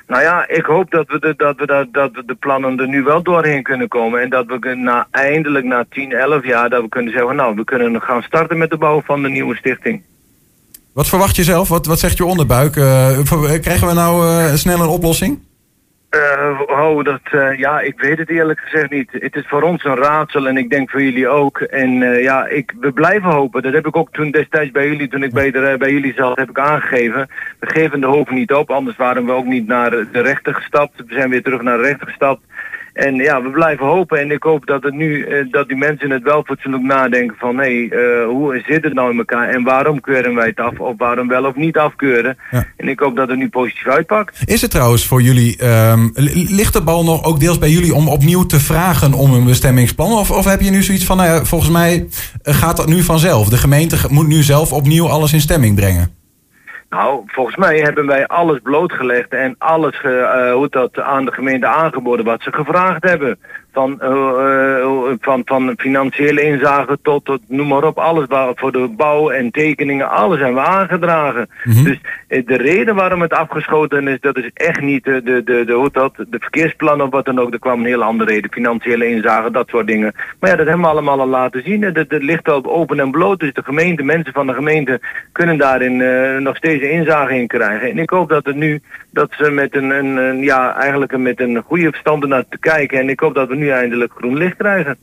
Nou 0.07 0.23
ja, 0.23 0.49
ik 0.49 0.65
hoop 0.65 0.91
dat 0.91 1.07
we 1.09 1.19
de, 1.19 1.35
dat 1.37 1.57
we, 1.57 1.67
dat, 1.67 1.87
dat 1.93 2.11
we 2.13 2.23
de 2.27 2.35
plannen 2.35 2.81
er 2.81 2.89
nu 2.89 3.03
wel 3.03 3.23
doorheen 3.23 3.63
kunnen 3.63 3.89
komen. 3.89 4.21
En 4.21 4.31
dat 4.31 4.47
we 4.47 4.75
na, 4.75 5.07
eindelijk 5.11 5.65
na 5.65 5.85
10, 5.91 6.13
11 6.13 6.47
jaar 6.47 6.69
dat 6.69 6.83
we 6.83 6.89
kunnen 6.89 7.13
zeggen... 7.13 7.37
nou, 7.37 7.55
we 7.55 7.65
kunnen 7.65 8.03
gaan 8.03 8.23
starten 8.23 8.59
met 8.59 8.71
de 8.71 8.79
bouw 8.79 9.03
van 9.05 9.23
de 9.23 9.29
nieuwe 9.29 9.57
stichting. 9.57 10.03
Wat 10.93 11.09
verwacht 11.09 11.37
je 11.37 11.45
zelf? 11.45 11.69
Wat, 11.69 11.87
wat 11.87 11.99
zegt 11.99 12.17
je 12.17 12.25
onderbuik? 12.25 12.77
Uh, 12.77 13.19
krijgen 13.61 13.87
we 13.87 13.95
nou 13.95 14.27
uh, 14.27 14.55
snel 14.55 14.81
een 14.81 14.89
oplossing? 14.89 15.39
Uh, 16.17 16.61
oh, 16.67 17.05
dat, 17.05 17.21
uh, 17.33 17.59
ja, 17.59 17.81
ik 17.81 18.01
weet 18.01 18.19
het 18.19 18.31
eerlijk 18.31 18.61
gezegd 18.61 18.91
niet. 18.91 19.09
Het 19.13 19.37
is 19.37 19.47
voor 19.47 19.63
ons 19.63 19.85
een 19.85 19.97
raadsel 19.97 20.49
en 20.49 20.57
ik 20.57 20.71
denk 20.71 20.91
voor 20.91 21.03
jullie 21.03 21.29
ook. 21.29 21.61
En 21.61 21.91
uh, 21.91 22.23
ja, 22.23 22.47
ik, 22.47 22.75
we 22.81 22.93
blijven 22.93 23.31
hopen. 23.31 23.63
Dat 23.63 23.73
heb 23.73 23.87
ik 23.87 23.97
ook 23.97 24.13
toen 24.13 24.31
destijds 24.31 24.71
bij 24.71 24.87
jullie, 24.89 25.09
toen 25.09 25.23
ik 25.23 25.33
bij, 25.33 25.51
bij 25.79 25.93
jullie 25.93 26.15
zat, 26.17 26.37
heb 26.37 26.51
ik 26.51 26.59
aangegeven. 26.59 27.29
We 27.59 27.71
geven 27.71 28.01
de 28.01 28.07
hoop 28.07 28.31
niet 28.31 28.53
op, 28.53 28.71
anders 28.71 28.97
waren 28.97 29.27
we 29.27 29.33
ook 29.33 29.45
niet 29.45 29.67
naar 29.67 29.91
de 29.91 30.21
rechter 30.21 30.55
gestapt. 30.55 30.97
We 30.97 31.15
zijn 31.15 31.31
weer 31.31 31.43
terug 31.43 31.63
naar 31.63 31.77
de 31.77 31.83
rechter 31.83 32.07
gestapt. 32.07 32.41
En 32.97 33.15
ja, 33.15 33.43
we 33.43 33.51
blijven 33.51 33.87
hopen 33.87 34.19
en 34.19 34.31
ik 34.31 34.43
hoop 34.43 34.67
dat, 34.67 34.83
het 34.83 34.95
nu, 34.95 35.27
uh, 35.27 35.53
dat 35.53 35.69
die 35.69 35.77
mensen 35.77 36.11
het 36.11 36.23
wel 36.23 36.43
fatsoenlijk 36.45 36.85
nadenken 36.85 37.37
van... 37.39 37.57
hé, 37.59 37.89
hey, 37.89 37.99
uh, 37.99 38.27
hoe 38.27 38.63
zit 38.67 38.85
het 38.85 38.95
nou 38.95 39.11
in 39.11 39.19
elkaar 39.19 39.49
en 39.49 39.63
waarom 39.63 40.01
keuren 40.01 40.35
wij 40.35 40.47
het 40.47 40.61
af 40.61 40.79
of 40.79 40.95
waarom 40.97 41.29
wel 41.29 41.45
of 41.45 41.55
niet 41.55 41.77
afkeuren? 41.77 42.37
Ja. 42.51 42.67
En 42.77 42.89
ik 42.89 43.01
hoop 43.01 43.17
dat 43.17 43.29
het 43.29 43.39
nu 43.39 43.49
positief 43.49 43.87
uitpakt. 43.87 44.43
Is 44.45 44.63
het 44.63 44.71
trouwens 44.71 45.07
voor 45.07 45.23
jullie, 45.23 45.65
um, 45.91 46.11
ligt 46.49 46.73
de 46.73 46.83
bal 46.83 47.05
nog 47.05 47.25
ook 47.25 47.41
deels 47.41 47.59
bij 47.59 47.71
jullie 47.71 47.95
om 47.95 48.09
opnieuw 48.09 48.47
te 48.47 48.61
vragen 48.61 49.13
om 49.13 49.33
een 49.33 49.45
bestemmingsplan? 49.45 50.13
Of, 50.13 50.31
of 50.31 50.45
heb 50.45 50.61
je 50.61 50.71
nu 50.71 50.83
zoiets 50.83 51.05
van, 51.05 51.17
nou 51.17 51.29
ja, 51.29 51.45
volgens 51.45 51.71
mij 51.71 52.07
eh, 52.43 52.55
gaat 52.55 52.77
dat 52.77 52.89
nu 52.89 53.03
vanzelf? 53.03 53.49
De 53.49 53.57
gemeente 53.57 53.97
moet 54.09 54.27
nu 54.27 54.43
zelf 54.43 54.73
opnieuw 54.73 55.09
alles 55.09 55.33
in 55.33 55.41
stemming 55.41 55.75
brengen? 55.75 56.26
Nou, 56.89 57.23
volgens 57.27 57.57
mij 57.57 57.79
hebben 57.79 58.07
wij 58.07 58.27
alles 58.27 58.59
blootgelegd 58.63 59.33
en 59.33 59.55
alles 59.59 59.99
ge, 59.99 60.09
uh, 60.09 60.53
hoe 60.53 60.69
dat 60.69 61.01
aan 61.01 61.25
de 61.25 61.33
gemeente 61.33 61.67
aangeboden 61.67 62.25
wat 62.25 62.43
ze 62.43 62.53
gevraagd 62.53 63.03
hebben. 63.03 63.39
Van, 63.77 63.99
uh, 64.03 65.13
van, 65.21 65.43
van 65.45 65.75
financiële 65.77 66.43
inzagen 66.43 66.99
tot, 67.03 67.25
tot, 67.25 67.41
noem 67.49 67.69
maar 67.69 67.85
op, 67.85 67.99
alles 67.99 68.27
voor 68.55 68.73
de 68.73 68.89
bouw 68.97 69.31
en 69.31 69.51
tekeningen, 69.51 70.11
alles 70.11 70.39
hebben 70.39 70.63
we 70.63 70.69
aangedragen. 70.69 71.49
Mm 71.65 71.73
-hmm. 71.73 71.85
Dus 71.85 71.99
de 72.45 72.57
reden 72.57 72.95
waarom 72.95 73.21
het 73.21 73.33
afgeschoten 73.33 74.09
is, 74.09 74.21
dat 74.21 74.37
is 74.37 74.51
echt 74.55 74.81
niet 74.81 75.05
de, 75.05 75.23
de, 75.23 75.43
de, 75.43 75.73
hoe 75.73 75.89
dat, 75.93 76.15
de 76.17 76.39
verkeersplannen 76.39 77.07
of 77.07 77.13
wat 77.13 77.25
dan 77.25 77.41
ook. 77.41 77.53
Er 77.53 77.59
kwam 77.59 77.81
een 77.81 77.87
hele 77.87 78.05
andere 78.05 78.31
reden, 78.31 78.53
financiële 78.53 79.09
inzagen, 79.09 79.53
dat 79.53 79.69
soort 79.69 79.87
dingen. 79.87 80.15
Maar 80.41 80.51
ja, 80.51 80.57
dat 80.57 80.67
hebben 80.67 80.85
we 80.85 80.91
allemaal 80.91 81.21
al 81.21 81.27
laten 81.27 81.63
zien. 81.63 81.81
Dat, 81.81 81.95
dat 81.95 82.23
ligt 82.23 82.49
al 82.49 82.65
open 82.65 83.01
en 83.01 83.11
bloot, 83.11 83.41
dus 83.41 83.53
de 83.53 83.63
gemeente, 83.63 84.03
mensen 84.03 84.33
van 84.33 84.47
de 84.47 84.55
gemeente 84.55 85.01
kunnen 85.33 85.59
daarin 85.59 86.01
uh, 86.01 86.39
nog 86.39 86.57
steeds 86.57 86.83
inzage 86.83 87.35
in 87.35 87.47
krijgen. 87.47 87.91
En 87.91 87.99
ik 87.99 88.11
hoop 88.11 88.29
dat 88.29 88.47
het 88.47 88.57
nu, 88.57 88.81
dat 89.11 89.33
ze 89.39 89.51
met 89.51 89.77
een, 89.77 89.91
een, 89.91 90.17
een 90.17 90.39
ja, 90.39 90.77
eigenlijk 90.77 91.17
met 91.17 91.41
een 91.41 91.63
goede 91.67 91.91
verstand 91.91 92.27
naar 92.27 92.45
te 92.49 92.59
kijken. 92.59 92.99
En 92.99 93.09
ik 93.09 93.21
hoop 93.21 93.35
dat 93.35 93.49
we 93.49 93.55
nu 93.57 93.66
eindelijk 93.73 94.13
groen 94.17 94.37
licht 94.37 94.57
krijgen. 94.57 94.97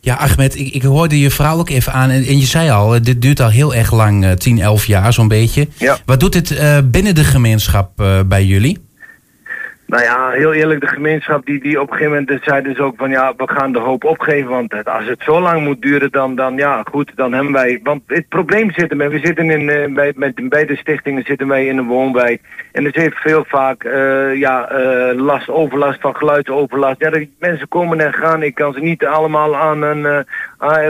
Ja, 0.00 0.14
Ahmed, 0.14 0.58
ik, 0.58 0.74
ik 0.74 0.82
hoorde 0.82 1.20
je 1.20 1.30
verhaal 1.30 1.58
ook 1.58 1.70
even 1.70 1.92
aan. 1.92 2.10
En, 2.10 2.24
en 2.24 2.38
je 2.38 2.46
zei 2.46 2.70
al, 2.70 3.02
dit 3.02 3.22
duurt 3.22 3.40
al 3.40 3.48
heel 3.48 3.74
erg 3.74 3.92
lang, 3.92 4.24
uh, 4.24 4.30
10, 4.30 4.58
11 4.58 4.86
jaar 4.86 5.12
zo'n 5.12 5.28
beetje. 5.28 5.68
Ja. 5.78 5.98
Wat 6.04 6.20
doet 6.20 6.32
dit 6.32 6.50
uh, 6.50 6.78
binnen 6.84 7.14
de 7.14 7.24
gemeenschap 7.24 8.00
uh, 8.00 8.20
bij 8.26 8.44
jullie? 8.44 8.83
Nou 9.86 10.02
ja, 10.02 10.30
heel 10.30 10.52
eerlijk, 10.52 10.80
de 10.80 10.86
gemeenschap 10.86 11.46
die, 11.46 11.60
die 11.60 11.80
op 11.80 11.90
een 11.90 11.96
gegeven 11.96 12.24
moment 12.26 12.44
zei 12.44 12.62
dus 12.62 12.78
ook 12.78 12.94
van 12.96 13.10
ja, 13.10 13.34
we 13.36 13.48
gaan 13.48 13.72
de 13.72 13.78
hoop 13.78 14.04
opgeven. 14.04 14.50
Want 14.50 14.84
als 14.84 15.06
het 15.06 15.22
zo 15.22 15.40
lang 15.40 15.62
moet 15.64 15.82
duren, 15.82 16.10
dan, 16.10 16.34
dan 16.34 16.56
ja, 16.56 16.82
goed, 16.90 17.12
dan 17.14 17.32
hebben 17.32 17.52
wij... 17.52 17.80
Want 17.82 18.02
het 18.06 18.28
probleem 18.28 18.70
zit 18.70 18.90
er, 18.90 19.10
we 19.10 19.18
zitten 19.18 19.50
in, 19.50 19.60
uh, 19.60 19.94
bij, 19.94 20.12
met 20.16 20.48
beide 20.48 20.76
stichtingen 20.76 21.22
zitten 21.24 21.48
wij 21.48 21.66
in 21.66 21.78
een 21.78 21.86
woonwijk. 21.86 22.40
En 22.72 22.84
er 22.84 22.92
zit 22.94 23.14
veel 23.14 23.44
vaak 23.48 23.84
uh, 23.84 24.34
ja, 24.34 24.72
uh, 24.72 25.20
last, 25.20 25.48
overlast 25.48 26.00
van 26.00 26.16
geluidsoverlast. 26.16 27.00
Ja, 27.00 27.10
de 27.10 27.28
mensen 27.38 27.68
komen 27.68 28.00
en 28.00 28.12
gaan, 28.12 28.42
ik 28.42 28.54
kan 28.54 28.72
ze 28.72 28.80
niet 28.80 29.04
allemaal 29.04 29.56
aan 29.56 29.82
een, 29.82 30.24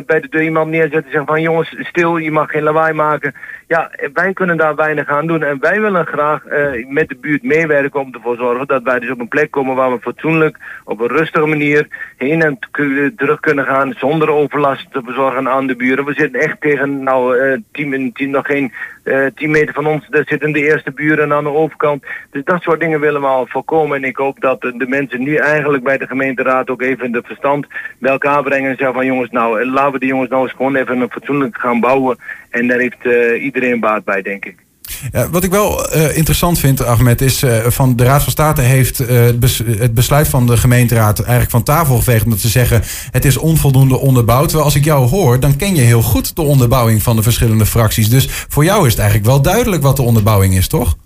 bij 0.07 0.21
de 0.21 0.29
deur 0.31 0.43
iemand 0.43 0.71
neerzetten 0.71 1.05
en 1.05 1.11
zeggen 1.11 1.27
van 1.27 1.43
jongens, 1.43 1.77
stil, 1.79 2.17
je 2.17 2.31
mag 2.31 2.51
geen 2.51 2.63
lawaai 2.63 2.93
maken. 2.93 3.35
Ja, 3.69 3.91
wij 4.13 4.33
kunnen 4.33 4.57
daar 4.57 4.75
weinig 4.75 5.09
aan 5.09 5.27
doen 5.27 5.43
en 5.43 5.61
wij 5.61 5.81
willen 5.81 6.07
graag 6.07 6.43
met 6.89 7.09
de 7.09 7.17
buurt 7.21 7.43
meewerken 7.43 8.01
om 8.01 8.15
ervoor 8.15 8.37
zorgen 8.37 8.67
dat 8.67 8.84
wij 8.85 8.99
dus 8.99 9.11
op 9.11 9.21
een 9.21 9.29
plek 9.29 9.51
komen 9.51 9.77
waar 9.77 9.93
we 9.93 10.01
fatsoenlijk, 10.01 10.59
op 10.85 11.01
een 11.01 11.09
rustige 11.09 11.47
manier 11.47 11.87
heen 12.17 12.43
en 12.43 12.59
terug 13.17 13.41
kunnen 13.41 13.65
gaan 13.65 13.95
zonder 13.97 14.31
overlast 14.31 14.93
te 14.93 15.03
bezorgen 15.03 15.49
aan 15.49 15.67
de 15.67 15.77
buren. 15.77 16.05
We 16.05 16.13
zitten 16.13 16.41
echt 16.41 16.61
tegen, 16.61 17.03
nou, 17.03 17.37
uh, 17.73 18.29
nog 18.29 18.47
geen 18.47 18.73
uh, 19.05 19.27
10 19.35 19.51
meter 19.51 19.75
van 19.75 19.87
ons, 19.87 20.07
daar 20.09 20.25
zitten 20.27 20.53
de 20.53 20.63
eerste 20.63 20.91
buren 20.91 21.33
aan 21.33 21.45
de 21.45 21.51
overkant. 21.51 22.05
Dus 22.31 22.45
dat 22.45 22.63
soort 22.63 22.81
dingen 22.81 23.01
willen 23.01 23.21
we 23.21 23.27
al 23.27 23.47
voorkomen. 23.47 23.97
En 23.97 24.05
ik 24.05 24.17
hoop 24.17 24.41
dat 24.41 24.61
de, 24.61 24.87
mensen 24.89 25.23
nu 25.23 25.37
eigenlijk 25.37 25.85
bij 25.85 25.99
de 25.99 26.07
gemeenteraad 26.07 26.71
ook 26.71 26.83
even 26.83 27.13
de 27.13 27.23
verstand 27.25 27.67
bij 27.99 28.11
elkaar 28.11 28.43
brengen 28.43 28.71
en 28.71 28.77
zeggen 28.77 28.95
van 28.95 29.07
jongens, 29.07 29.31
nou, 29.31 29.67
laten 29.67 29.93
we 29.93 29.99
die 29.99 30.09
jongens 30.09 30.31
nou 30.31 30.43
eens 30.43 30.53
gewoon 30.53 30.77
even 30.77 31.01
een 31.01 31.11
fatsoenlijk 31.11 31.59
gaan 31.59 31.81
bouwen. 31.81 32.17
En 32.51 32.67
daar 32.67 32.79
heeft 32.79 33.05
uh, 33.05 33.45
iedereen 33.45 33.81
baat 33.81 34.05
bij, 34.05 34.23
denk 34.23 34.45
ik. 34.45 34.57
Wat 35.31 35.45
ik 35.45 35.51
wel 35.51 35.97
uh, 35.97 36.17
interessant 36.17 36.59
vind, 36.59 36.85
Ahmed, 36.85 37.21
is 37.21 37.43
uh, 37.43 37.57
van 37.67 37.97
de 37.97 38.05
Raad 38.05 38.23
van 38.23 38.33
State 38.33 38.61
heeft 38.61 39.01
uh, 39.01 39.09
het, 39.09 39.63
het, 39.79 39.95
besluit 39.95 40.29
van 40.29 40.47
de 40.47 40.57
gemeenteraad 40.57 41.19
eigenlijk 41.19 41.51
van 41.51 41.63
tafel 41.63 41.97
geveegd. 41.97 42.25
Omdat 42.25 42.41
ze 42.41 42.49
zeggen 42.49 42.83
het 43.11 43.25
is 43.25 43.37
onvoldoende 43.37 43.99
onderbouwd. 43.99 44.45
Terwijl 44.45 44.65
als 44.65 44.75
ik 44.75 44.85
jou 44.85 45.09
hoor, 45.09 45.41
dan 45.41 45.57
ken 45.57 45.75
je 45.75 45.83
heel 45.83 46.03
goed 46.03 46.37
de 46.37 46.43
onderbouwing 46.43 47.03
van 47.03 47.17
de 47.17 47.23
verschillende 47.23 47.67
fracties. 47.67 48.09
Dus 48.09 48.29
voor 48.49 48.65
jou 48.65 48.87
is 48.87 48.93
het 48.93 49.01
eigenlijk 49.01 49.31
wel 49.31 49.43
duidelijk 49.43 49.83
wat 49.83 49.97
de 49.97 50.03
onderbouwing 50.03 50.57
is, 50.57 50.69
toch? 50.69 50.97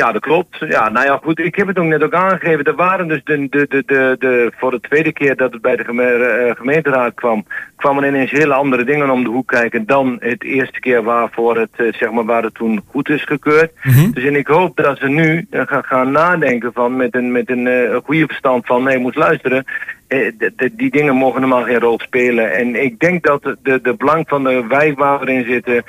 Ja, 0.00 0.12
dat 0.12 0.22
klopt. 0.22 0.56
Ja, 0.68 0.88
nou 0.88 1.06
ja, 1.06 1.20
goed. 1.22 1.38
Ik 1.38 1.54
heb 1.54 1.66
het 1.66 1.78
ook 1.78 1.84
net 1.84 2.02
ook 2.02 2.14
aangegeven. 2.14 2.64
Er 2.64 2.74
waren 2.74 3.08
dus 3.08 3.20
de, 3.24 3.46
de, 3.50 3.66
de, 3.68 3.82
de, 3.86 4.16
de 4.18 4.52
voor 4.56 4.70
de 4.70 4.80
tweede 4.80 5.12
keer 5.12 5.36
dat 5.36 5.52
het 5.52 5.62
bij 5.62 5.76
de 5.76 5.84
geme 5.84 6.54
gemeenteraad 6.56 7.14
kwam, 7.14 7.46
kwamen 7.76 8.04
ineens 8.04 8.30
hele 8.30 8.54
andere 8.54 8.84
dingen 8.84 9.10
om 9.10 9.24
de 9.24 9.30
hoek 9.30 9.46
kijken 9.46 9.86
dan 9.86 10.16
het 10.20 10.44
eerste 10.44 10.80
keer 10.80 11.02
waarvoor 11.02 11.58
het, 11.58 11.70
uh, 11.76 11.92
zeg 11.92 12.10
maar, 12.10 12.24
waar 12.24 12.42
het 12.42 12.54
toen 12.54 12.82
goed 12.86 13.08
is 13.08 13.24
gekeurd. 13.24 13.72
Mm 13.82 13.92
-hmm. 13.92 14.12
Dus 14.12 14.24
en 14.24 14.36
ik 14.36 14.46
hoop 14.46 14.76
dat 14.76 14.98
ze 14.98 15.08
nu 15.08 15.46
uh, 15.50 15.62
gaan, 15.66 15.84
gaan 15.84 16.10
nadenken 16.10 16.72
van 16.72 16.96
met 16.96 17.14
een, 17.14 17.32
met 17.32 17.50
een 17.50 18.00
goede 18.04 18.26
verstand 18.26 18.66
van 18.66 18.82
nee, 18.82 18.98
moet 18.98 19.16
luisteren. 19.16 19.64
De, 20.08 20.52
de, 20.56 20.70
die 20.76 20.90
dingen 20.90 21.16
mogen 21.16 21.40
normaal 21.40 21.62
geen 21.62 21.80
rol 21.80 21.98
spelen. 21.98 22.52
En 22.52 22.82
ik 22.84 22.98
denk 22.98 23.22
dat 23.22 23.42
de, 23.42 23.56
de, 23.62 23.80
de 23.82 23.94
belang 23.94 24.24
van 24.28 24.44
de 24.44 24.64
wijk 24.68 24.98
waar 24.98 25.20
we 25.20 25.32
in 25.32 25.44
zitten, 25.44 25.84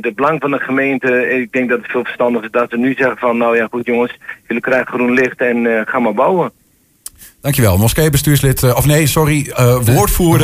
de 0.00 0.12
belang 0.14 0.40
van 0.40 0.50
de 0.50 0.58
gemeente, 0.58 1.28
ik 1.28 1.52
denk 1.52 1.68
dat 1.68 1.78
het 1.78 1.90
veel 1.90 2.04
verstandiger 2.04 2.44
is 2.44 2.50
dat 2.50 2.70
ze 2.70 2.76
nu 2.76 2.94
zeggen 2.94 3.16
van 3.16 3.36
nou 3.36 3.56
ja 3.56 3.66
goed 3.70 3.86
jongens, 3.86 4.18
jullie 4.46 4.62
krijgen 4.62 4.86
groen 4.86 5.12
licht 5.12 5.40
en 5.40 5.86
gaan 5.86 6.02
maar 6.02 6.14
bouwen. 6.14 6.52
Dankjewel. 7.40 7.78
Moskee-bestuurslid, 7.78 8.74
of 8.74 8.86
nee, 8.86 9.06
sorry, 9.06 9.46
uh, 9.50 9.56
woordvoerder, 9.56 9.94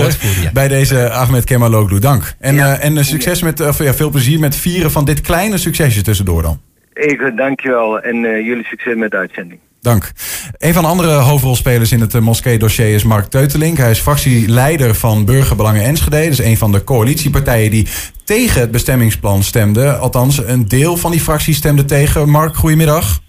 woordvoerder 0.02 0.42
ja. 0.42 0.52
bij 0.52 0.68
deze 0.68 1.10
Ahmed 1.10 1.44
Kemaloglu. 1.44 1.98
Dank. 1.98 2.34
En, 2.38 2.54
ja. 2.54 2.78
uh, 2.78 2.84
en 2.84 3.04
succes 3.04 3.42
met, 3.42 3.60
of, 3.60 3.82
ja, 3.82 3.94
veel 3.94 4.10
plezier 4.10 4.38
met 4.38 4.56
vieren 4.56 4.90
van 4.90 5.04
dit 5.04 5.20
kleine 5.20 5.58
succesje 5.58 6.02
tussendoor 6.02 6.42
dan. 6.42 6.60
Ik 6.92 7.32
dankjewel 7.36 8.00
en 8.00 8.16
uh, 8.16 8.46
jullie 8.46 8.64
succes 8.64 8.94
met 8.94 9.10
de 9.10 9.16
uitzending. 9.16 9.60
Dank. 9.80 10.12
Een 10.58 10.72
van 10.72 10.82
de 10.82 10.88
andere 10.88 11.10
hoofdrolspelers 11.10 11.92
in 11.92 12.00
het 12.00 12.14
uh, 12.14 12.20
moskee-dossier 12.20 12.94
is 12.94 13.04
Mark 13.04 13.26
Teutelink. 13.26 13.76
Hij 13.76 13.90
is 13.90 13.98
fractieleider 13.98 14.94
van 14.94 15.24
Burgerbelangen 15.24 15.82
Enschede. 15.82 16.16
Dat 16.16 16.26
is 16.26 16.38
een 16.38 16.56
van 16.56 16.72
de 16.72 16.84
coalitiepartijen 16.84 17.70
die 17.70 17.86
tegen 18.24 18.60
het 18.60 18.70
bestemmingsplan 18.70 19.42
stemde. 19.42 19.92
Althans, 19.92 20.46
een 20.46 20.68
deel 20.68 20.96
van 20.96 21.10
die 21.10 21.20
fractie 21.20 21.54
stemde 21.54 21.84
tegen. 21.84 22.28
Mark, 22.28 22.56
goedemiddag. 22.56 23.20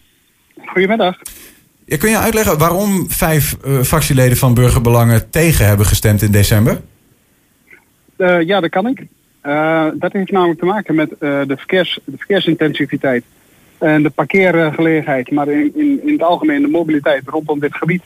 Goedemiddag. 0.66 1.18
Ja, 1.86 1.98
kun 1.98 2.10
je 2.10 2.18
uitleggen 2.18 2.58
waarom 2.58 3.06
vijf 3.10 3.58
uh, 3.66 3.82
fractieleden 3.82 4.38
van 4.38 4.54
Burgerbelangen 4.54 5.30
tegen 5.30 5.66
hebben 5.66 5.86
gestemd 5.86 6.22
in 6.22 6.32
december? 6.32 6.82
Uh, 8.18 8.42
ja, 8.42 8.60
dat 8.60 8.70
kan 8.70 8.88
ik. 8.88 9.06
Uh, 9.44 9.86
dat 9.94 10.14
heeft 10.14 10.32
namelijk 10.32 10.60
te 10.60 10.66
maken 10.66 10.96
met 10.96 11.10
de, 11.20 11.56
verkeers, 11.58 12.00
de 12.06 12.18
verkeersintensiviteit 12.18 13.24
en 13.82 14.04
de 14.04 14.10
parkeergelegenheid, 14.10 15.32
maar 15.32 15.48
in, 15.48 15.72
in, 15.76 16.00
in 16.04 16.14
het 16.14 16.24
algemeen 16.24 16.62
de 16.62 16.68
mobiliteit 16.68 17.24
rondom 17.26 17.60
dit 17.60 17.76
gebied. 17.76 18.04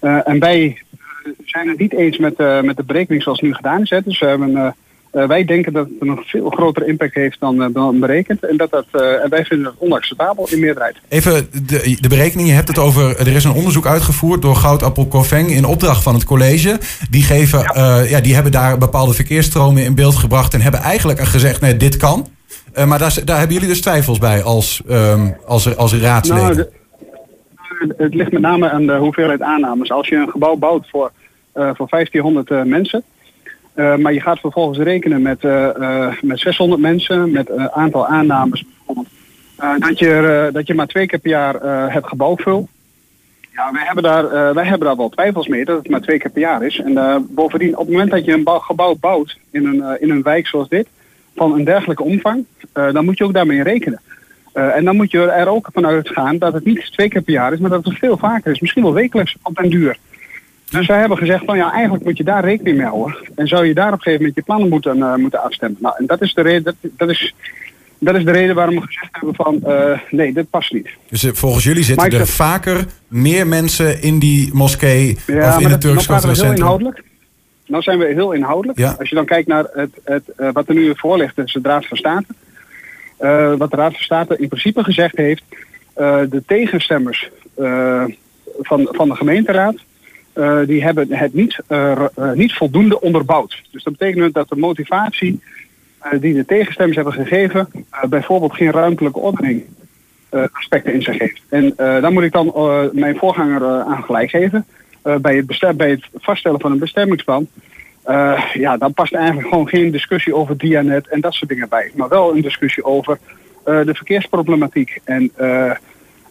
en 0.00 0.38
wij 0.38 0.82
zijn 1.44 1.68
het 1.68 1.78
niet 1.78 1.92
eens 1.92 2.18
met, 2.18 2.38
met 2.62 2.76
de 2.76 2.84
berekening 2.86 3.22
zoals 3.22 3.40
nu 3.40 3.54
gedaan 3.54 3.82
is. 3.82 3.90
Hè. 3.90 4.02
Dus 4.02 4.18
we 4.18 4.26
hebben 4.26 4.74
uh, 5.16 5.26
wij 5.26 5.44
denken 5.44 5.72
dat 5.72 5.86
het 5.86 6.08
een 6.08 6.22
veel 6.24 6.50
grotere 6.50 6.86
impact 6.86 7.14
heeft 7.14 7.40
dan, 7.40 7.62
uh, 7.62 7.66
dan 7.72 8.00
berekend. 8.00 8.44
En, 8.44 8.56
dat 8.56 8.70
dat, 8.70 8.86
uh, 8.92 9.24
en 9.24 9.30
wij 9.30 9.44
vinden 9.44 9.64
dat 9.64 9.88
onacceptabel 9.88 10.48
in 10.50 10.60
meerderheid. 10.60 10.96
Even 11.08 11.48
de, 11.66 11.96
de 12.00 12.08
berekening. 12.08 12.48
Je 12.48 12.54
hebt 12.54 12.68
het 12.68 12.78
over. 12.78 13.18
Er 13.18 13.26
is 13.26 13.44
een 13.44 13.52
onderzoek 13.52 13.86
uitgevoerd 13.86 14.42
door 14.42 14.56
Goudappel 14.56 15.08
Corveng 15.08 15.50
in 15.50 15.64
opdracht 15.64 16.02
van 16.02 16.14
het 16.14 16.24
college. 16.24 16.78
Die, 17.10 17.22
geven, 17.22 17.60
ja. 17.74 18.00
ja. 18.00 18.20
die 18.20 18.34
hebben 18.34 18.52
daar 18.52 18.78
bepaalde 18.78 19.14
verkeersstromen 19.14 19.84
in 19.84 19.94
beeld 19.94 20.16
gebracht. 20.16 20.54
En 20.54 20.60
hebben 20.60 20.80
eigenlijk 20.80 21.20
gezegd: 21.20 21.60
nee, 21.60 21.76
dit 21.76 21.96
kan. 21.96 22.28
Maar 22.84 22.98
daar, 22.98 23.18
daar 23.24 23.38
hebben 23.38 23.54
jullie 23.54 23.70
dus 23.70 23.80
twijfels 23.80 24.18
bij 24.18 24.42
als, 24.42 24.82
um, 24.90 25.36
als, 25.46 25.76
als 25.76 25.94
raadsleden. 25.94 26.56
Nou, 26.56 27.88
de, 27.88 27.94
het 27.96 28.14
ligt 28.14 28.32
met 28.32 28.42
name 28.42 28.70
aan 28.70 28.86
de 28.86 28.96
hoeveelheid 28.96 29.42
aannames. 29.42 29.90
Als 29.90 30.08
je 30.08 30.16
een 30.16 30.30
gebouw 30.30 30.56
bouwt 30.56 30.88
voor, 30.88 31.12
voor 31.52 31.86
1500 31.88 32.66
mensen. 32.66 33.04
Uh, 33.76 33.96
maar 33.96 34.12
je 34.12 34.20
gaat 34.20 34.40
vervolgens 34.40 34.78
rekenen 34.78 35.22
met, 35.22 35.42
uh, 35.42 35.68
uh, 35.78 36.12
met 36.22 36.40
600 36.40 36.80
mensen, 36.80 37.30
met 37.30 37.50
een 37.50 37.70
aantal 37.70 38.06
aannames 38.06 38.64
dat, 39.78 39.98
je, 39.98 40.48
dat 40.52 40.66
je 40.66 40.74
maar 40.74 40.86
twee 40.86 41.06
keer 41.06 41.18
per 41.18 41.30
jaar 41.30 41.90
het 41.92 42.06
gebouw 42.06 42.36
vult. 42.36 42.68
Ja, 43.52 43.72
wij 43.72 43.82
hebben, 43.84 44.02
daar, 44.02 44.54
wij 44.54 44.64
hebben 44.64 44.86
daar 44.86 44.96
wel 44.96 45.08
twijfels 45.08 45.46
mee 45.46 45.64
dat 45.64 45.78
het 45.78 45.88
maar 45.88 46.00
twee 46.00 46.18
keer 46.18 46.30
per 46.30 46.40
jaar 46.40 46.64
is. 46.64 46.80
En 46.80 47.26
bovendien, 47.30 47.72
op 47.72 47.78
het 47.78 47.90
moment 47.90 48.10
dat 48.10 48.24
je 48.24 48.32
een 48.32 48.60
gebouw 48.60 48.94
bouwt 48.94 49.38
in 49.50 49.66
een, 49.66 50.00
in 50.00 50.10
een 50.10 50.22
wijk 50.22 50.46
zoals 50.46 50.68
dit, 50.68 50.88
van 51.36 51.52
een 51.52 51.64
dergelijke 51.64 52.02
omvang, 52.02 52.44
dan 52.72 53.04
moet 53.04 53.18
je 53.18 53.24
ook 53.24 53.32
daarmee 53.32 53.62
rekenen. 53.62 54.00
en 54.52 54.84
dan 54.84 54.96
moet 54.96 55.10
je 55.10 55.30
er 55.30 55.48
ook 55.48 55.68
vanuit 55.72 56.08
gaan 56.08 56.38
dat 56.38 56.52
het 56.52 56.64
niet 56.64 56.92
twee 56.92 57.08
keer 57.08 57.22
per 57.22 57.32
jaar 57.32 57.52
is, 57.52 57.58
maar 57.58 57.70
dat 57.70 57.84
het 57.84 57.98
veel 57.98 58.16
vaker 58.16 58.52
is. 58.52 58.60
Misschien 58.60 58.82
wel 58.82 58.92
wekelijks 58.92 59.36
op 59.42 59.56
den 59.56 59.70
duur. 59.70 59.98
Dus 60.70 60.86
wij 60.86 60.98
hebben 60.98 61.18
gezegd 61.18 61.44
van 61.44 61.56
ja, 61.56 61.72
eigenlijk 61.72 62.04
moet 62.04 62.16
je 62.16 62.24
daar 62.24 62.44
rekening 62.44 62.76
mee 62.76 62.86
houden. 62.86 63.16
En 63.34 63.46
zou 63.46 63.66
je 63.66 63.74
daar 63.74 63.86
op 63.86 63.92
een 63.92 63.98
gegeven 63.98 64.20
moment 64.20 64.36
je 64.36 64.42
plannen 64.42 64.68
moeten, 64.68 64.98
uh, 64.98 65.14
moeten 65.14 65.42
afstemmen. 65.42 65.78
Nou, 65.80 65.94
en 65.98 66.06
dat 66.06 66.22
is 66.22 66.34
de 66.34 66.42
reden, 66.42 66.62
dat, 66.62 66.74
dat, 66.96 67.10
is, 67.10 67.34
dat 67.98 68.14
is 68.14 68.24
de 68.24 68.30
reden 68.30 68.54
waarom 68.54 68.74
we 68.74 68.80
gezegd 68.80 69.08
hebben 69.10 69.34
van 69.34 69.60
uh, 69.66 69.98
nee, 70.10 70.32
dit 70.32 70.50
past 70.50 70.72
niet. 70.72 70.88
Dus 71.08 71.24
uh, 71.24 71.32
volgens 71.32 71.64
jullie 71.64 71.84
zitten 71.84 72.12
er 72.12 72.26
vaker 72.26 72.84
meer 73.08 73.46
mensen 73.46 74.02
in 74.02 74.18
die 74.18 74.50
moskee 74.54 75.18
ja, 75.26 75.56
of 75.56 75.62
in 75.62 75.70
het 75.70 75.80
Turks 75.80 76.06
Cultureel 76.06 76.34
Centrum? 76.34 76.56
inhoudelijk. 76.56 77.02
Nou 77.66 77.82
zijn 77.82 77.98
we 77.98 78.04
heel 78.04 78.32
inhoudelijk. 78.32 78.78
Ja. 78.78 78.96
Als 78.98 79.08
je 79.08 79.14
dan 79.14 79.24
kijkt 79.24 79.48
naar 79.48 79.66
het, 79.72 80.00
het, 80.04 80.52
wat 80.52 80.68
er 80.68 80.74
nu 80.74 80.92
voor 80.96 81.16
ligt, 81.16 81.38
is 81.38 81.52
de 81.52 81.68
Raad 81.68 81.86
van 81.86 81.96
State. 81.96 82.26
wat 83.58 83.70
de 83.70 83.76
Raad 83.76 83.92
van 83.92 84.02
State 84.02 84.36
in 84.38 84.48
principe 84.48 84.84
gezegd 84.84 85.16
heeft, 85.16 85.44
de 85.94 86.42
tegenstemmers 86.46 87.30
van, 88.60 88.88
van 88.90 89.08
de 89.08 89.14
gemeenteraad 89.14 89.76
die 90.66 90.82
hebben 90.82 91.12
het 91.12 91.34
niet, 91.34 91.58
niet 92.34 92.52
voldoende 92.54 93.00
onderbouwd. 93.00 93.62
Dus 93.70 93.82
dat 93.82 93.96
betekent 93.96 94.34
dat 94.34 94.48
de 94.48 94.56
motivatie 94.56 95.40
die 96.20 96.34
de 96.34 96.44
tegenstemmers 96.44 96.96
hebben 96.96 97.14
gegeven, 97.14 97.68
bijvoorbeeld 98.08 98.54
geen 98.54 98.70
ruimtelijke 98.70 99.18
ordening 99.18 99.64
aspecten 100.52 100.92
in 100.92 101.02
zich 101.02 101.18
heeft. 101.18 101.40
En 101.48 101.72
daar 101.76 102.12
moet 102.12 102.22
ik 102.22 102.32
dan 102.32 102.52
mijn 102.92 103.16
voorganger 103.16 103.62
aan 103.64 104.02
gelijk 104.02 104.30
geven. 104.30 104.66
Bij, 105.20 105.44
het 105.46 105.76
bij 105.76 105.90
het 105.90 106.08
vaststellen 106.14 106.60
van 106.60 106.72
een 106.72 106.78
bestemmingsplan. 106.78 107.48
ja, 108.52 108.76
dan 108.76 108.92
past 108.94 109.14
eigenlijk 109.14 109.48
gewoon 109.48 109.68
geen 109.68 109.90
discussie 109.90 110.34
over 110.34 110.58
Dianet 110.58 111.08
en 111.08 111.20
dat 111.20 111.34
soort 111.34 111.50
dingen 111.50 111.68
bij. 111.68 111.90
Maar 111.94 112.08
wel 112.08 112.34
een 112.34 112.42
discussie 112.42 112.84
over 112.84 113.18
de 113.64 113.94
verkeersproblematiek. 113.94 115.00
En, 115.04 115.30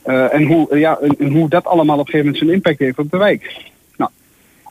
en, 0.04 0.44
hoe, 0.44 0.80
ja, 0.80 1.00
en, 1.18 1.32
hoe 1.32 1.50
dat 1.50 1.66
allemaal 1.66 2.00
op 2.00 2.06
een 2.06 2.12
gegeven 2.12 2.26
moment 2.26 2.38
zijn 2.38 2.54
impact 2.54 2.80
heeft 2.80 3.00
op 3.00 3.12
de 3.12 3.18
wijk 3.18 3.74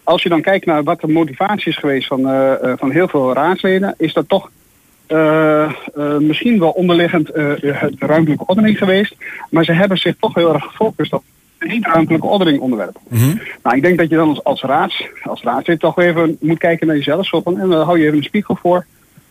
als 0.04 0.22
je 0.22 0.28
dan 0.28 0.40
kijkt 0.40 0.66
naar 0.66 0.82
wat 0.82 1.00
de 1.00 1.08
motivatie 1.08 1.70
is 1.70 1.78
geweest 1.78 2.06
van, 2.06 2.20
van 2.78 2.90
heel 2.90 3.08
veel 3.08 3.32
raadsleden, 3.32 3.94
is 3.98 4.12
dat 4.12 4.28
toch 4.28 4.50
misschien 6.18 6.58
wel 6.58 6.70
onderliggend 6.70 7.28
het 7.34 7.94
ruimtelijke 7.98 8.46
ordening 8.46 8.78
geweest. 8.78 9.14
Maar 9.50 9.64
ze 9.64 9.72
hebben 9.72 9.98
zich 9.98 10.14
toch 10.20 10.34
heel 10.34 10.54
erg 10.54 10.64
gefocust 10.64 11.12
op 11.12 11.24
het 11.64 11.72
niet-ruimtelijke 11.72 12.26
ordening 12.26 12.60
onderwerp. 12.60 12.98
Mm 13.08 13.40
Nou, 13.62 13.76
ik 13.76 13.82
denk 13.82 13.98
dat 13.98 14.08
je 14.08 14.16
dan 14.16 14.28
als, 14.28 14.44
als, 14.44 14.62
raads, 14.62 15.08
als 15.22 15.42
raadslid 15.42 15.80
toch 15.80 15.98
even 15.98 16.36
moet 16.40 16.58
kijken 16.58 16.86
naar 16.86 16.96
jezelf. 16.96 17.32
En 17.32 17.54
dan 17.68 17.72
hou 17.72 17.98
je 17.98 18.04
even 18.04 18.16
een 18.16 18.24
spiegel 18.24 18.56
voor. 18.56 18.86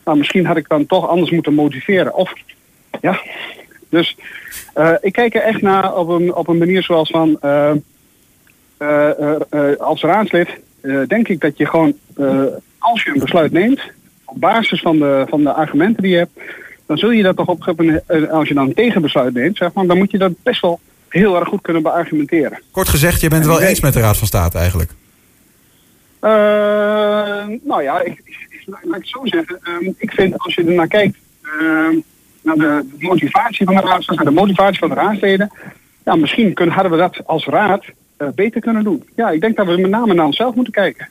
Nou, 0.05 0.17
misschien 0.17 0.45
had 0.45 0.57
ik 0.57 0.69
dan 0.69 0.85
toch 0.85 1.07
anders 1.07 1.31
moeten 1.31 1.53
motiveren. 1.53 2.15
Of, 2.15 2.33
ja. 3.01 3.21
Dus 3.89 4.17
ik 5.01 5.13
kijk 5.13 5.35
er 5.35 5.41
echt 5.41 5.61
naar 5.61 5.95
op 5.95 6.09
een, 6.09 6.35
op 6.35 6.47
een 6.47 6.57
manier 6.57 6.83
zoals 6.83 7.09
van 7.09 7.39
uh, 7.41 7.71
als 9.77 10.01
raadslid 10.01 10.59
denk 11.07 11.27
ik 11.27 11.41
dat 11.41 11.57
je 11.57 11.65
gewoon, 11.65 11.93
als 12.77 13.03
je 13.03 13.11
een 13.13 13.19
besluit 13.19 13.51
neemt, 13.51 13.81
op 14.25 14.39
basis 14.39 14.81
van 14.81 14.99
de, 14.99 15.25
van 15.29 15.43
de 15.43 15.53
argumenten 15.53 16.03
die 16.03 16.11
je 16.11 16.17
hebt, 16.17 16.39
dan 16.85 16.97
zul 16.97 17.11
je 17.11 17.23
dat 17.23 17.35
toch 17.35 17.47
op 17.47 17.67
als 18.31 18.47
je 18.47 18.53
dan 18.53 18.67
een 18.67 18.73
tegenbesluit 18.73 19.33
neemt, 19.33 19.57
zeg 19.57 19.73
maar, 19.73 19.85
dan 19.85 19.97
moet 19.97 20.11
je 20.11 20.17
dat 20.17 20.33
best 20.43 20.61
wel 20.61 20.79
heel 21.13 21.39
erg 21.39 21.47
goed 21.47 21.61
kunnen 21.61 21.81
beargumenteren. 21.81 22.61
Kort 22.71 22.89
gezegd, 22.89 23.21
je 23.21 23.29
bent 23.29 23.45
het 23.45 23.53
wel 23.53 23.61
eens 23.61 23.79
met 23.79 23.93
de 23.93 23.99
Raad 23.99 24.17
van 24.17 24.27
State 24.27 24.57
eigenlijk? 24.57 24.91
Uh, 26.21 26.29
nou 27.63 27.83
ja, 27.83 27.99
ik, 27.99 28.21
ik, 28.25 28.63
laat 28.65 28.83
ik 28.83 28.93
het 28.93 29.07
zo 29.07 29.19
zeggen. 29.23 29.59
Uh, 29.81 29.93
ik 29.97 30.11
vind 30.11 30.39
als 30.39 30.53
je 30.53 30.63
er 30.63 30.73
naar 30.73 30.87
kijkt, 30.87 31.17
uh, 31.43 31.87
naar 32.41 32.55
de 32.55 32.85
motivatie 32.99 33.65
van 33.65 33.75
de 33.75 33.81
raad, 33.81 34.07
naar 34.07 34.25
de 34.25 34.31
motivatie 34.31 34.79
van 34.79 34.89
de 34.89 34.95
raadsleden, 34.95 35.51
ja, 36.05 36.15
misschien 36.15 36.53
kunnen, 36.53 36.75
hadden 36.75 36.91
we 36.91 36.97
dat 36.97 37.27
als 37.27 37.45
raad 37.45 37.85
uh, 38.17 38.27
beter 38.35 38.61
kunnen 38.61 38.83
doen. 38.83 39.03
Ja, 39.15 39.29
ik 39.29 39.41
denk 39.41 39.55
dat 39.55 39.67
we 39.67 39.77
met 39.77 39.89
name 39.89 40.13
naar 40.13 40.25
onszelf 40.25 40.55
moeten 40.55 40.73
kijken. 40.73 41.07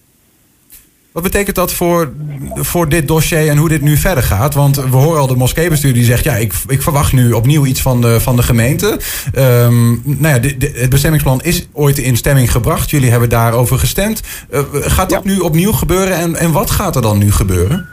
Wat 1.13 1.23
betekent 1.23 1.57
dat 1.57 1.73
voor, 1.73 2.13
voor 2.55 2.89
dit 2.89 3.09
dossier 3.09 3.49
en 3.49 3.57
hoe 3.57 3.69
dit 3.69 3.81
nu 3.81 3.97
verder 3.97 4.23
gaat? 4.23 4.55
Want 4.55 4.77
we 4.77 4.97
horen 4.97 5.21
al 5.21 5.27
de 5.27 5.37
moskeebestuur 5.37 5.95
die 5.95 6.05
zegt... 6.05 6.25
ja, 6.25 6.37
ik, 6.37 6.53
ik 6.69 6.83
verwacht 6.83 7.13
nu 7.13 7.33
opnieuw 7.33 7.67
iets 7.67 7.83
van 7.83 8.01
de, 8.01 8.21
van 8.21 8.37
de 8.37 8.43
gemeente. 8.43 9.01
Um, 9.37 10.03
nou 10.05 10.35
ja, 10.35 10.39
de, 10.39 10.57
de, 10.57 10.73
het 10.75 10.91
bestemmingsplan 10.91 11.43
is 11.43 11.69
ooit 11.73 11.99
in 11.99 12.17
stemming 12.17 12.53
gebracht. 12.53 12.91
Jullie 12.91 13.11
hebben 13.11 13.29
daarover 13.29 13.79
gestemd. 13.79 14.21
Uh, 14.51 14.61
gaat 14.71 15.11
dat 15.11 15.25
nu 15.25 15.39
opnieuw 15.39 15.73
gebeuren 15.73 16.17
en, 16.17 16.37
en 16.37 16.53
wat 16.53 16.71
gaat 16.71 16.97
er 16.97 17.03
dan 17.03 17.19
nu 17.19 17.33
gebeuren? 17.33 17.89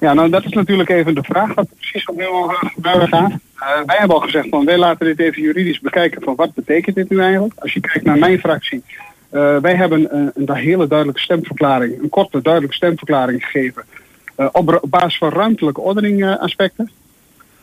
Ja, 0.00 0.12
nou 0.14 0.30
dat 0.30 0.44
is 0.44 0.52
natuurlijk 0.52 0.88
even 0.88 1.14
de 1.14 1.22
vraag 1.22 1.54
wat 1.54 1.66
precies 1.76 2.04
opnieuw 2.04 2.52
gebeuren 2.74 3.08
gaat. 3.08 3.30
Uh, 3.30 3.66
wij 3.86 3.96
hebben 3.98 4.16
al 4.16 4.22
gezegd 4.22 4.48
van 4.48 4.64
wij 4.64 4.78
laten 4.78 5.06
dit 5.06 5.18
even 5.18 5.42
juridisch 5.42 5.80
bekijken 5.80 6.22
van 6.22 6.34
wat 6.36 6.54
betekent 6.54 6.96
dit 6.96 7.10
nu 7.10 7.20
eigenlijk. 7.20 7.54
Als 7.58 7.72
je 7.72 7.80
kijkt 7.80 8.04
naar 8.04 8.18
mijn 8.18 8.38
fractie, 8.38 8.82
wij 9.30 9.74
hebben 9.74 10.16
een, 10.16 10.30
een, 10.34 10.56
hele 10.56 10.86
duidelijke 10.86 11.20
stemverklaring, 11.20 12.02
een 12.02 12.08
korte 12.08 12.42
duidelijke 12.42 12.76
stemverklaring 12.76 13.44
gegeven 13.44 13.84
uh, 14.36 14.48
op, 14.52 14.86
basis 14.88 15.18
van 15.18 15.28
ruimtelijke 15.28 15.80
ordening 15.80 16.36
aspecten. 16.38 16.90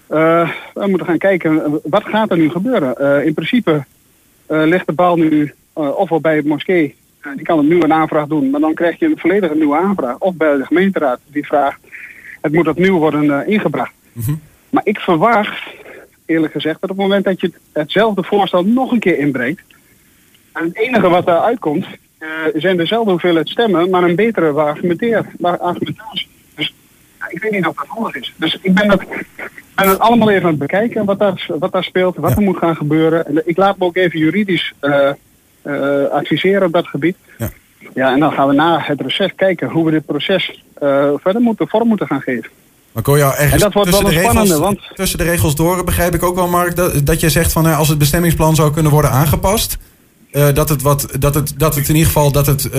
we 0.07 0.47
moeten 0.73 1.05
gaan 1.05 1.17
kijken 1.17 1.79
wat 1.83 2.03
gaat 2.03 2.31
er 2.31 2.37
nu 2.37 2.49
gebeuren. 2.49 3.25
in 3.25 3.33
principe 3.33 3.83
ligt 4.47 4.87
de 4.87 4.93
bal 4.93 5.15
nu 5.15 5.53
ofwel 5.73 6.21
bij 6.21 6.35
het 6.35 6.45
moskee, 6.45 6.95
die 7.35 7.45
kan 7.45 7.59
een 7.59 7.67
nieuwe 7.67 7.93
aanvraag 7.93 8.27
doen, 8.27 8.49
maar 8.49 8.59
dan 8.59 8.73
krijg 8.73 8.99
je 8.99 9.05
een 9.05 9.17
volledige 9.17 9.55
nieuwe 9.55 9.77
aanvraag. 9.77 10.17
Of 10.17 10.35
bij 10.35 10.57
de 10.57 10.65
gemeenteraad 10.65 11.19
die 11.27 11.45
vraagt, 11.45 11.79
het 12.41 12.53
moet 12.53 12.67
opnieuw 12.67 12.97
worden 12.97 13.47
ingebracht. 13.47 13.93
Mm 14.11 14.39
Maar 14.69 14.85
ik 14.85 14.99
verwacht 14.99 15.63
eerlijk 16.25 16.53
gezegd, 16.53 16.81
dat 16.81 16.89
op 16.89 16.97
het 16.97 17.05
moment 17.05 17.25
dat 17.25 17.41
je 17.41 17.51
hetzelfde 17.71 18.23
voorstel 18.23 18.63
nog 18.63 18.91
een 18.91 18.99
keer 18.99 19.17
inbrengt, 19.17 19.61
en 20.55 20.63
het 20.63 20.77
enige 20.77 21.09
wat 21.09 21.25
daaruit 21.25 21.59
komt, 21.59 21.85
uh, 22.19 22.29
zijn 22.53 22.77
dezelfde 22.77 23.11
hoeveelheid 23.11 23.49
stemmen, 23.49 23.89
maar 23.89 24.03
een 24.03 24.15
betere 24.15 24.51
argumentatie. 24.51 26.27
Dus 26.55 26.73
ja, 27.19 27.25
ik 27.29 27.41
weet 27.41 27.51
niet 27.51 27.65
of 27.65 27.75
dat 27.75 27.87
handig 27.87 28.15
is. 28.15 28.33
Dus 28.35 28.57
ik 28.61 28.73
ben 28.73 28.87
dat, 28.87 29.03
ben 29.75 29.89
het 29.89 29.99
allemaal 29.99 30.29
even 30.29 30.43
aan 30.43 30.49
het 30.49 30.59
bekijken, 30.59 31.05
wat 31.05 31.19
daar, 31.19 31.45
wat 31.59 31.71
daar 31.71 31.83
speelt, 31.83 32.15
wat 32.15 32.35
er 32.35 32.41
moet 32.41 32.57
gaan 32.57 32.75
gebeuren. 32.75 33.27
En 33.27 33.41
ik 33.45 33.57
laat 33.57 33.77
me 33.77 33.85
ook 33.85 33.95
even 33.95 34.19
juridisch 34.19 34.73
uh, 34.81 35.09
uh, 35.63 36.09
adviseren 36.11 36.65
op 36.65 36.73
dat 36.73 36.87
gebied. 36.87 37.17
Ja. 37.37 37.49
ja, 37.93 38.13
en 38.13 38.19
dan 38.19 38.31
gaan 38.31 38.47
we 38.47 38.53
na 38.53 38.79
het 38.81 39.01
reces 39.01 39.31
kijken 39.35 39.69
hoe 39.69 39.85
we 39.85 39.91
dit 39.91 40.05
proces 40.05 40.63
verder 41.15 41.41
moeten, 41.41 41.67
vorm 41.67 41.87
moeten 41.87 42.07
gaan 42.07 42.21
geven. 42.21 42.49
Maar 42.91 43.03
kon 43.03 43.17
jou 43.17 43.33
ergens 43.33 43.51
en 43.51 43.59
dat 43.59 43.73
wordt 43.73 43.89
wel 43.89 44.05
een 44.05 44.19
spannende, 44.19 44.59
want... 44.59 44.79
Tussen 44.93 45.17
de 45.17 45.23
regels 45.23 45.55
door 45.55 45.83
begrijp 45.83 46.13
ik 46.13 46.23
ook 46.23 46.35
wel, 46.35 46.47
Mark, 46.47 46.75
dat, 46.75 47.05
dat 47.05 47.19
je 47.19 47.29
zegt 47.29 47.51
van 47.51 47.65
als 47.65 47.89
het 47.89 47.97
bestemmingsplan 47.97 48.55
zou 48.55 48.73
kunnen 48.73 48.91
worden 48.91 49.11
aangepast... 49.11 49.77
uh, 50.35 50.53
dat, 50.53 50.69
het 50.69 50.81
wat, 50.81 51.07
dat, 51.19 51.35
het, 51.35 51.53
dat 51.59 51.75
het 51.75 51.89
in 51.89 51.95
ieder 51.95 52.11
geval 52.11 52.31
dat 52.31 52.45
het 52.45 52.65
uh, 52.65 52.73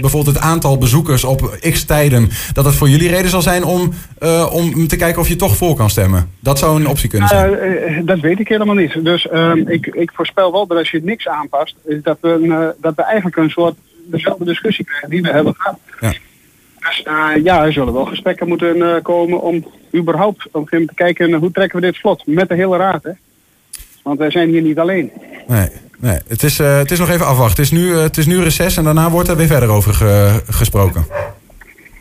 bijvoorbeeld 0.00 0.26
het 0.36 0.44
aantal 0.44 0.78
bezoekers 0.78 1.24
op 1.24 1.58
x 1.70 1.84
tijden, 1.84 2.28
dat 2.52 2.64
het 2.64 2.74
voor 2.74 2.88
jullie 2.88 3.08
reden 3.08 3.30
zal 3.30 3.42
zijn 3.42 3.64
om, 3.64 3.92
uh, 4.22 4.52
om 4.52 4.86
te 4.88 4.96
kijken 4.96 5.20
of 5.20 5.28
je 5.28 5.36
toch 5.36 5.56
voor 5.56 5.76
kan 5.76 5.90
stemmen? 5.90 6.30
Dat 6.40 6.58
zou 6.58 6.80
een 6.80 6.88
optie 6.88 7.08
kunnen 7.08 7.28
zijn. 7.28 8.06
dat 8.06 8.20
weet 8.20 8.40
ik 8.40 8.48
helemaal 8.48 8.74
niet. 8.74 9.04
Dus 9.04 9.28
ehm, 9.28 9.68
ik, 9.68 9.86
ik 9.86 10.10
voorspel 10.14 10.52
wel 10.52 10.66
dat 10.66 10.78
als 10.78 10.90
je 10.90 11.00
niks 11.02 11.28
aanpast, 11.28 11.74
is 11.84 12.02
dat 12.02 12.18
we, 12.20 12.28
een, 12.28 12.72
dat 12.80 12.94
we 12.94 13.02
eigenlijk 13.02 13.36
een 13.36 13.50
soort 13.50 13.74
dezelfde 14.06 14.44
discussie 14.44 14.84
krijgen 14.84 15.10
die 15.10 15.22
we 15.22 15.28
hebben 15.28 15.54
gehad. 15.56 15.78
Ja. 16.00 16.12
Dus 16.78 17.02
ja, 17.42 17.64
er 17.64 17.72
zullen 17.72 17.92
wel 17.92 18.04
gesprekken 18.04 18.48
moeten 18.48 19.02
komen 19.02 19.40
om 19.40 19.66
überhaupt 19.94 20.48
om 20.52 20.66
te 20.66 20.86
kijken 20.94 21.32
hoe 21.32 21.50
trekken 21.50 21.80
we 21.80 21.86
dit 21.86 21.98
vlot 21.98 22.26
met 22.26 22.48
de 22.48 22.54
hele 22.54 22.76
raad. 22.76 23.02
Hè? 23.02 23.10
Want 24.02 24.18
wij 24.18 24.30
zijn 24.30 24.48
hier 24.48 24.62
niet 24.62 24.78
alleen. 24.78 25.12
Nee, 25.46 25.68
nee. 26.00 26.18
Het, 26.26 26.42
is, 26.42 26.60
uh, 26.60 26.76
het 26.76 26.90
is 26.90 26.98
nog 26.98 27.08
even 27.08 27.26
afwachten. 27.26 27.62
Het 27.62 27.72
is, 27.72 27.78
nu, 27.78 27.88
uh, 27.88 28.02
het 28.02 28.16
is 28.16 28.26
nu 28.26 28.42
reces 28.42 28.76
en 28.76 28.84
daarna 28.84 29.10
wordt 29.10 29.28
er 29.28 29.36
weer 29.36 29.46
verder 29.46 29.68
over 29.68 29.94
ge, 29.94 30.42
gesproken. 30.48 31.06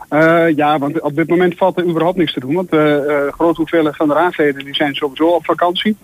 Uh, 0.10 0.56
ja, 0.56 0.80
want 0.80 1.02
op 1.02 1.16
dit 1.16 1.28
moment 1.28 1.58
valt 1.58 1.78
er 1.78 1.86
überhaupt 1.86 2.18
niks 2.18 2.34
te 2.34 2.40
doen. 2.40 2.54
Want 2.54 2.70
de 2.70 3.28
grote 3.32 3.58
hoeveelheid 3.58 3.96
van 3.96 4.08
de 4.08 4.14
raadsleden 4.14 4.66
die 4.66 4.76
zijn 4.76 4.96
sowieso 4.96 5.28
op 5.28 5.46
vakantie. 5.46 5.98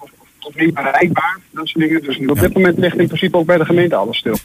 of, 0.00 0.10
of 0.40 0.54
niet 0.54 0.74
bereikbaar, 0.74 1.38
dat 1.50 1.68
soort 1.68 1.84
dingen. 1.84 2.02
Dus 2.02 2.18
op 2.26 2.40
dit 2.40 2.54
moment 2.54 2.78
ligt 2.78 2.98
in 2.98 3.06
principe 3.06 3.36
ook 3.36 3.46
bij 3.46 3.58
de 3.58 3.64
gemeente 3.64 3.94
alles 3.94 4.18
stil. 4.18 4.36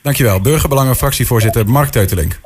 Dankjewel. 0.00 0.40
Burgerbelangen 0.40 0.96
fractievoorzitter 0.96 1.66
Mark 1.66 1.90
Teutelink. 1.90 2.40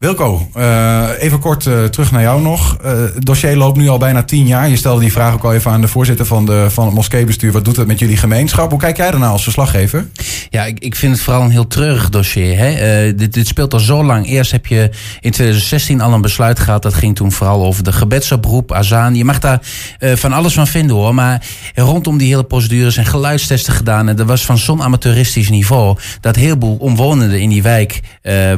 Wilco, 0.00 0.48
uh, 0.56 1.08
even 1.18 1.38
kort 1.38 1.66
uh, 1.66 1.84
terug 1.84 2.10
naar 2.10 2.22
jou 2.22 2.42
nog. 2.42 2.76
Uh, 2.84 2.90
het 2.90 3.24
dossier 3.24 3.56
loopt 3.56 3.76
nu 3.76 3.88
al 3.88 3.98
bijna 3.98 4.22
tien 4.22 4.46
jaar. 4.46 4.68
Je 4.68 4.76
stelde 4.76 5.00
die 5.00 5.12
vraag 5.12 5.34
ook 5.34 5.44
al 5.44 5.54
even 5.54 5.70
aan 5.70 5.80
de 5.80 5.88
voorzitter 5.88 6.26
van, 6.26 6.46
de, 6.46 6.66
van 6.70 6.84
het 6.84 6.94
moskeebestuur. 6.94 7.52
Wat 7.52 7.64
doet 7.64 7.76
het 7.76 7.86
met 7.86 7.98
jullie 7.98 8.16
gemeenschap? 8.16 8.70
Hoe 8.70 8.78
kijk 8.78 8.96
jij 8.96 9.10
daarna 9.10 9.28
als 9.28 9.42
verslaggever? 9.42 10.06
Ja, 10.50 10.64
ik, 10.64 10.78
ik 10.78 10.96
vind 10.96 11.12
het 11.12 11.22
vooral 11.22 11.42
een 11.42 11.50
heel 11.50 11.66
treurig 11.66 12.08
dossier. 12.08 12.58
Hè? 12.58 13.14
dit, 13.14 13.32
dit 13.34 13.46
speelt 13.46 13.72
al 13.72 13.80
zo 13.80 14.04
lang. 14.04 14.26
Eerst 14.26 14.50
heb 14.50 14.66
je 14.66 14.90
in 15.20 15.30
2016 15.30 16.00
al 16.00 16.12
een 16.12 16.20
besluit 16.20 16.58
gehad. 16.58 16.82
Dat 16.82 16.94
ging 16.94 17.16
toen 17.16 17.32
vooral 17.32 17.64
over 17.64 17.84
de 17.84 17.92
gebedsoproep, 17.92 18.72
azaan. 18.72 19.14
Je 19.14 19.24
mag 19.24 19.38
daar 19.38 19.60
van 19.98 20.32
alles 20.32 20.54
van 20.54 20.66
vinden 20.66 20.96
hoor. 20.96 21.14
Maar 21.14 21.46
rondom 21.74 22.18
die 22.18 22.28
hele 22.28 22.44
procedure 22.44 22.90
zijn 22.90 23.06
geluidstesten 23.06 23.72
gedaan. 23.72 24.08
En 24.08 24.16
dat 24.16 24.26
was 24.26 24.44
van 24.44 24.58
zo'n 24.58 24.82
amateuristisch 24.82 25.50
niveau. 25.50 25.98
Dat 26.20 26.36
heel 26.36 26.56
veel 26.60 26.76
omwonenden 26.78 27.40
in 27.40 27.48
die 27.48 27.62
wijk 27.62 28.00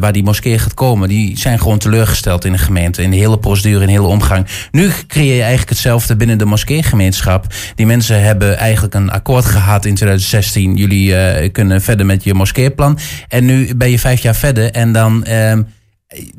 waar 0.01 0.13
die 0.13 0.25
moskee 0.25 0.59
gaat 0.59 0.75
komen... 0.75 1.09
Die 1.09 1.32
zijn 1.39 1.59
gewoon 1.59 1.79
teleurgesteld 1.79 2.45
in 2.45 2.53
de 2.53 2.59
gemeente. 2.59 3.03
In 3.03 3.11
de 3.11 3.17
hele 3.17 3.39
procedure, 3.39 3.81
in 3.81 3.87
de 3.87 3.93
hele 3.93 4.07
omgang. 4.07 4.47
Nu 4.71 4.91
creëer 5.07 5.35
je 5.35 5.41
eigenlijk 5.41 5.69
hetzelfde 5.69 6.17
binnen 6.17 6.39
de 6.39 6.45
moskeegemeenschap. 6.45 7.47
Die 7.75 7.87
mensen 7.87 8.23
hebben 8.23 8.59
eigenlijk 8.59 8.95
een 8.95 9.11
akkoord 9.11 9.45
gehad 9.45 9.85
in 9.85 9.95
2016. 9.95 10.77
Jullie 10.77 11.11
uh, 11.11 11.53
kunnen 11.53 11.83
verder 11.83 12.07
met 12.07 12.25
je 12.25 12.35
moskeeplan. 12.35 12.99
En 13.29 13.45
nu 13.45 13.75
ben 13.75 13.91
je 13.91 13.99
vijf 13.99 14.23
jaar 14.23 14.35
verder 14.35 14.71
en 14.71 14.93
dan... 14.93 15.27
Uh, 15.29 15.53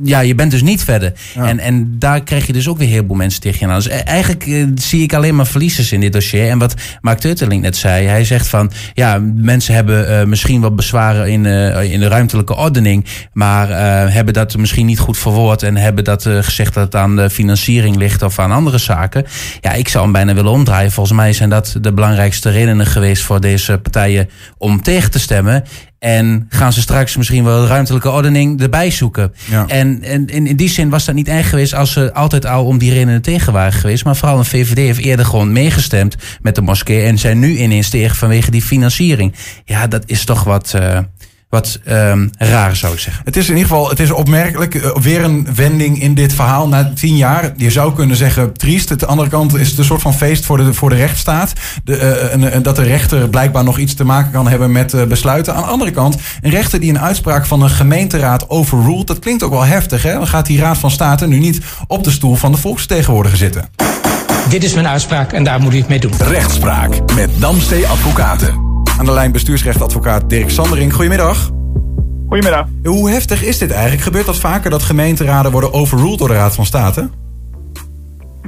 ja, 0.03 0.19
je 0.19 0.35
bent 0.35 0.51
dus 0.51 0.61
niet 0.61 0.83
verder. 0.83 1.13
En, 1.35 1.59
en 1.59 1.95
daar 1.99 2.23
krijg 2.23 2.47
je 2.47 2.53
dus 2.53 2.67
ook 2.67 2.77
weer 2.77 2.87
heel 2.87 3.03
veel 3.07 3.15
mensen 3.15 3.41
tegen 3.41 3.59
je 3.59 3.73
aan. 3.73 3.79
Dus 3.79 3.87
eigenlijk 3.87 4.45
uh, 4.45 4.67
zie 4.75 5.01
ik 5.01 5.13
alleen 5.13 5.35
maar 5.35 5.47
verliezers 5.47 5.91
in 5.91 5.99
dit 5.99 6.13
dossier. 6.13 6.49
En 6.49 6.57
wat 6.57 6.73
Mark 7.01 7.19
Teuteling 7.19 7.61
net 7.61 7.75
zei, 7.75 8.05
hij 8.07 8.25
zegt 8.25 8.47
van... 8.47 8.71
ja, 8.93 9.19
mensen 9.35 9.75
hebben 9.75 10.09
uh, 10.09 10.25
misschien 10.25 10.61
wat 10.61 10.75
bezwaren 10.75 11.31
in, 11.31 11.45
uh, 11.45 11.91
in 11.91 11.99
de 11.99 12.07
ruimtelijke 12.07 12.55
ordening... 12.55 13.05
maar 13.33 13.67
hebben 14.11 14.33
dat 14.33 14.57
misschien 14.57 14.85
niet 14.85 14.99
goed 14.99 15.17
verwoord... 15.17 15.63
en 15.63 15.77
hebben 15.77 16.03
dat 16.03 16.23
gezegd 16.23 16.73
dat 16.73 16.83
het 16.83 16.95
aan 16.95 17.15
de 17.15 17.29
financiering 17.29 17.95
ligt 17.95 18.21
of 18.21 18.39
aan 18.39 18.51
andere 18.51 18.77
zaken. 18.77 19.25
Ja, 19.61 19.71
ik 19.73 19.87
zou 19.87 20.03
hem 20.03 20.13
bijna 20.13 20.33
willen 20.33 20.51
omdraaien. 20.51 20.91
Volgens 20.91 21.17
mij 21.17 21.33
zijn 21.33 21.49
dat 21.49 21.77
de 21.81 21.93
belangrijkste 21.93 22.49
redenen 22.49 22.85
geweest 22.85 23.23
voor 23.23 23.41
deze 23.41 23.77
partijen 23.77 24.29
om 24.57 24.81
tegen 24.81 25.11
te 25.11 25.19
stemmen. 25.19 25.63
En 26.03 26.45
gaan 26.49 26.73
ze 26.73 26.81
straks 26.81 27.17
misschien 27.17 27.43
wel 27.43 27.67
ruimtelijke 27.67 28.09
ordening 28.09 28.61
erbij 28.61 28.91
zoeken. 28.91 29.33
Ja. 29.49 29.67
En, 29.67 30.01
en, 30.03 30.27
in 30.27 30.55
die 30.55 30.69
zin 30.69 30.89
was 30.89 31.05
dat 31.05 31.15
niet 31.15 31.27
erg 31.27 31.49
geweest 31.49 31.73
als 31.73 31.91
ze 31.91 32.13
altijd 32.13 32.45
al 32.45 32.65
om 32.65 32.77
die 32.77 32.93
redenen 32.93 33.21
tegen 33.21 33.53
waren 33.53 33.73
geweest. 33.73 34.05
Maar 34.05 34.15
vooral 34.15 34.37
een 34.37 34.45
VVD 34.45 34.77
heeft 34.77 34.99
eerder 34.99 35.25
gewoon 35.25 35.51
meegestemd 35.51 36.15
met 36.41 36.55
de 36.55 36.61
moskee. 36.61 37.03
En 37.03 37.17
zijn 37.17 37.39
nu 37.39 37.57
ineens 37.57 37.89
tegen 37.89 38.15
vanwege 38.15 38.51
die 38.51 38.61
financiering. 38.61 39.33
Ja, 39.65 39.87
dat 39.87 40.03
is 40.05 40.25
toch 40.25 40.43
wat. 40.43 40.73
Uh, 40.75 40.97
wat 41.53 41.79
um, 41.87 42.29
raar 42.37 42.75
zou 42.75 42.93
ik 42.93 42.99
zeggen. 42.99 43.23
Het 43.25 43.37
is 43.37 43.49
in 43.49 43.55
ieder 43.55 43.69
geval 43.69 43.89
het 43.89 43.99
is 43.99 44.11
opmerkelijk. 44.11 44.73
Uh, 44.73 44.95
weer 44.95 45.23
een 45.23 45.47
wending 45.55 46.01
in 46.01 46.13
dit 46.13 46.33
verhaal 46.33 46.67
na 46.67 46.91
tien 46.95 47.17
jaar. 47.17 47.53
Je 47.57 47.71
zou 47.71 47.93
kunnen 47.93 48.15
zeggen 48.15 48.53
triest. 48.53 48.91
Aan 48.91 48.97
de 48.97 49.05
andere 49.05 49.29
kant 49.29 49.55
is 49.55 49.69
het 49.69 49.77
een 49.77 49.85
soort 49.85 50.01
van 50.01 50.13
feest 50.13 50.45
voor 50.45 50.57
de, 50.57 50.73
voor 50.73 50.89
de 50.89 50.95
rechtsstaat. 50.95 51.53
De, 51.83 51.97
uh, 52.37 52.53
en, 52.55 52.63
dat 52.63 52.75
de 52.75 52.83
rechter 52.83 53.29
blijkbaar 53.29 53.63
nog 53.63 53.77
iets 53.77 53.93
te 53.93 54.03
maken 54.03 54.31
kan 54.31 54.47
hebben 54.47 54.71
met 54.71 54.93
uh, 54.93 55.03
besluiten. 55.03 55.55
Aan 55.55 55.61
de 55.61 55.67
andere 55.67 55.91
kant, 55.91 56.17
een 56.41 56.51
rechter 56.51 56.79
die 56.79 56.89
een 56.89 56.99
uitspraak 56.99 57.45
van 57.45 57.61
een 57.61 57.69
gemeenteraad 57.69 58.49
overruled. 58.49 59.07
Dat 59.07 59.19
klinkt 59.19 59.43
ook 59.43 59.51
wel 59.51 59.65
heftig. 59.65 60.03
Hè? 60.03 60.13
Dan 60.13 60.27
gaat 60.27 60.45
die 60.45 60.59
Raad 60.59 60.77
van 60.77 60.91
State 60.91 61.27
nu 61.27 61.39
niet 61.39 61.61
op 61.87 62.03
de 62.03 62.11
stoel 62.11 62.35
van 62.35 62.51
de 62.51 62.57
volksvertegenwoordiger 62.57 63.37
zitten. 63.37 63.69
Dit 64.49 64.63
is 64.63 64.73
mijn 64.73 64.87
uitspraak 64.87 65.31
en 65.31 65.43
daar 65.43 65.59
moet 65.59 65.73
u 65.73 65.77
het 65.77 65.87
mee 65.87 65.99
doen. 65.99 66.13
Rechtspraak 66.17 67.13
met 67.15 67.29
Damstee 67.39 67.87
Advocaten. 67.87 68.62
Aan 68.97 69.05
de 69.05 69.11
lijn 69.11 69.31
bestuursrechtadvocaat 69.31 70.29
Dirk 70.29 70.49
Sandering. 70.49 70.93
Goedemiddag. 70.93 71.49
Goedemiddag. 72.27 72.67
Hoe 72.83 73.09
heftig 73.09 73.43
is 73.43 73.57
dit 73.57 73.71
eigenlijk? 73.71 74.01
Gebeurt 74.01 74.25
dat 74.25 74.39
vaker 74.39 74.69
dat 74.69 74.83
gemeenteraden 74.83 75.51
worden 75.51 75.73
overruled 75.73 76.19
door 76.19 76.27
de 76.27 76.33
Raad 76.33 76.55
van 76.55 76.65
State? 76.65 77.09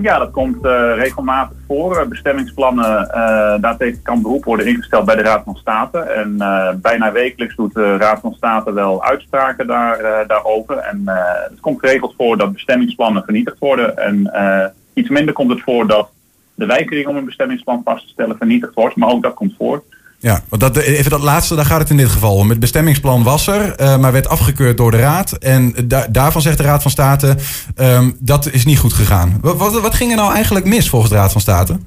Ja, 0.02 0.18
dat 0.18 0.32
komt 0.32 0.66
uh, 0.66 0.92
regelmatig 0.96 1.58
voor. 1.68 2.08
Bestemmingsplannen, 2.08 3.08
uh, 3.08 3.62
daartegen 3.62 4.02
kan 4.02 4.22
beroep 4.22 4.44
worden 4.44 4.68
ingesteld 4.68 5.06
bij 5.06 5.16
de 5.16 5.22
Raad 5.22 5.44
van 5.44 5.56
State. 5.56 6.00
En 6.00 6.36
uh, 6.40 6.70
bijna 6.76 7.12
wekelijks 7.12 7.56
doet 7.56 7.74
de 7.74 7.98
Raad 7.98 8.20
van 8.20 8.34
State 8.34 8.74
wel 8.74 9.04
uitspraken 9.04 9.68
daar, 9.68 10.28
daarover. 10.28 10.78
En 10.78 11.02
het 11.50 11.60
komt 11.60 11.80
geregeld 11.80 12.14
voor 12.18 12.38
dat 12.38 12.54
bestemmingsplannen 12.54 13.24
vernietigd 13.24 13.60
worden. 13.60 13.98
En 13.98 14.32
iets 14.94 15.10
minder 15.10 15.34
komt 15.34 15.50
het 15.50 15.62
voor 15.62 15.88
dat 15.88 16.10
de 16.56 16.66
weigering 16.66 17.08
om 17.08 17.16
een 17.16 17.26
bestemmingsplan 17.26 17.82
vast 17.84 18.04
te 18.04 18.12
stellen 18.12 18.38
vernietigd 18.38 18.74
wordt. 18.74 18.96
Maar 18.96 19.10
ook 19.10 19.24
dat 19.24 19.34
komt 19.34 19.54
voor. 19.58 19.84
Ja, 20.26 20.42
want 20.50 20.62
dat, 20.62 20.78
even 20.78 21.12
dat 21.12 21.22
laatste, 21.22 21.56
daar 21.56 21.66
gaat 21.66 21.80
het 21.80 21.90
in 21.90 21.98
dit 21.98 22.10
geval 22.10 22.36
om. 22.36 22.50
Het 22.50 22.60
bestemmingsplan 22.60 23.24
was 23.24 23.48
er, 23.48 23.82
uh, 23.82 23.98
maar 23.98 24.12
werd 24.12 24.28
afgekeurd 24.28 24.78
door 24.78 24.92
de 24.92 24.98
Raad. 24.98 25.32
En 25.32 25.74
da 25.86 26.08
daarvan 26.08 26.42
zegt 26.42 26.58
de 26.58 26.64
Raad 26.64 26.82
van 26.82 26.92
State, 26.92 27.36
um, 27.78 28.16
dat 28.20 28.50
is 28.52 28.66
niet 28.66 28.80
goed 28.80 28.94
gegaan. 28.94 29.38
Wat, 29.42 29.82
wat, 29.82 29.94
ging 29.94 30.12
er 30.12 30.18
nou 30.18 30.34
eigenlijk 30.34 30.66
mis 30.66 30.90
volgens 30.90 31.12
de 31.12 31.18
Raad 31.18 31.32
van 31.32 31.42
State? 31.42 31.78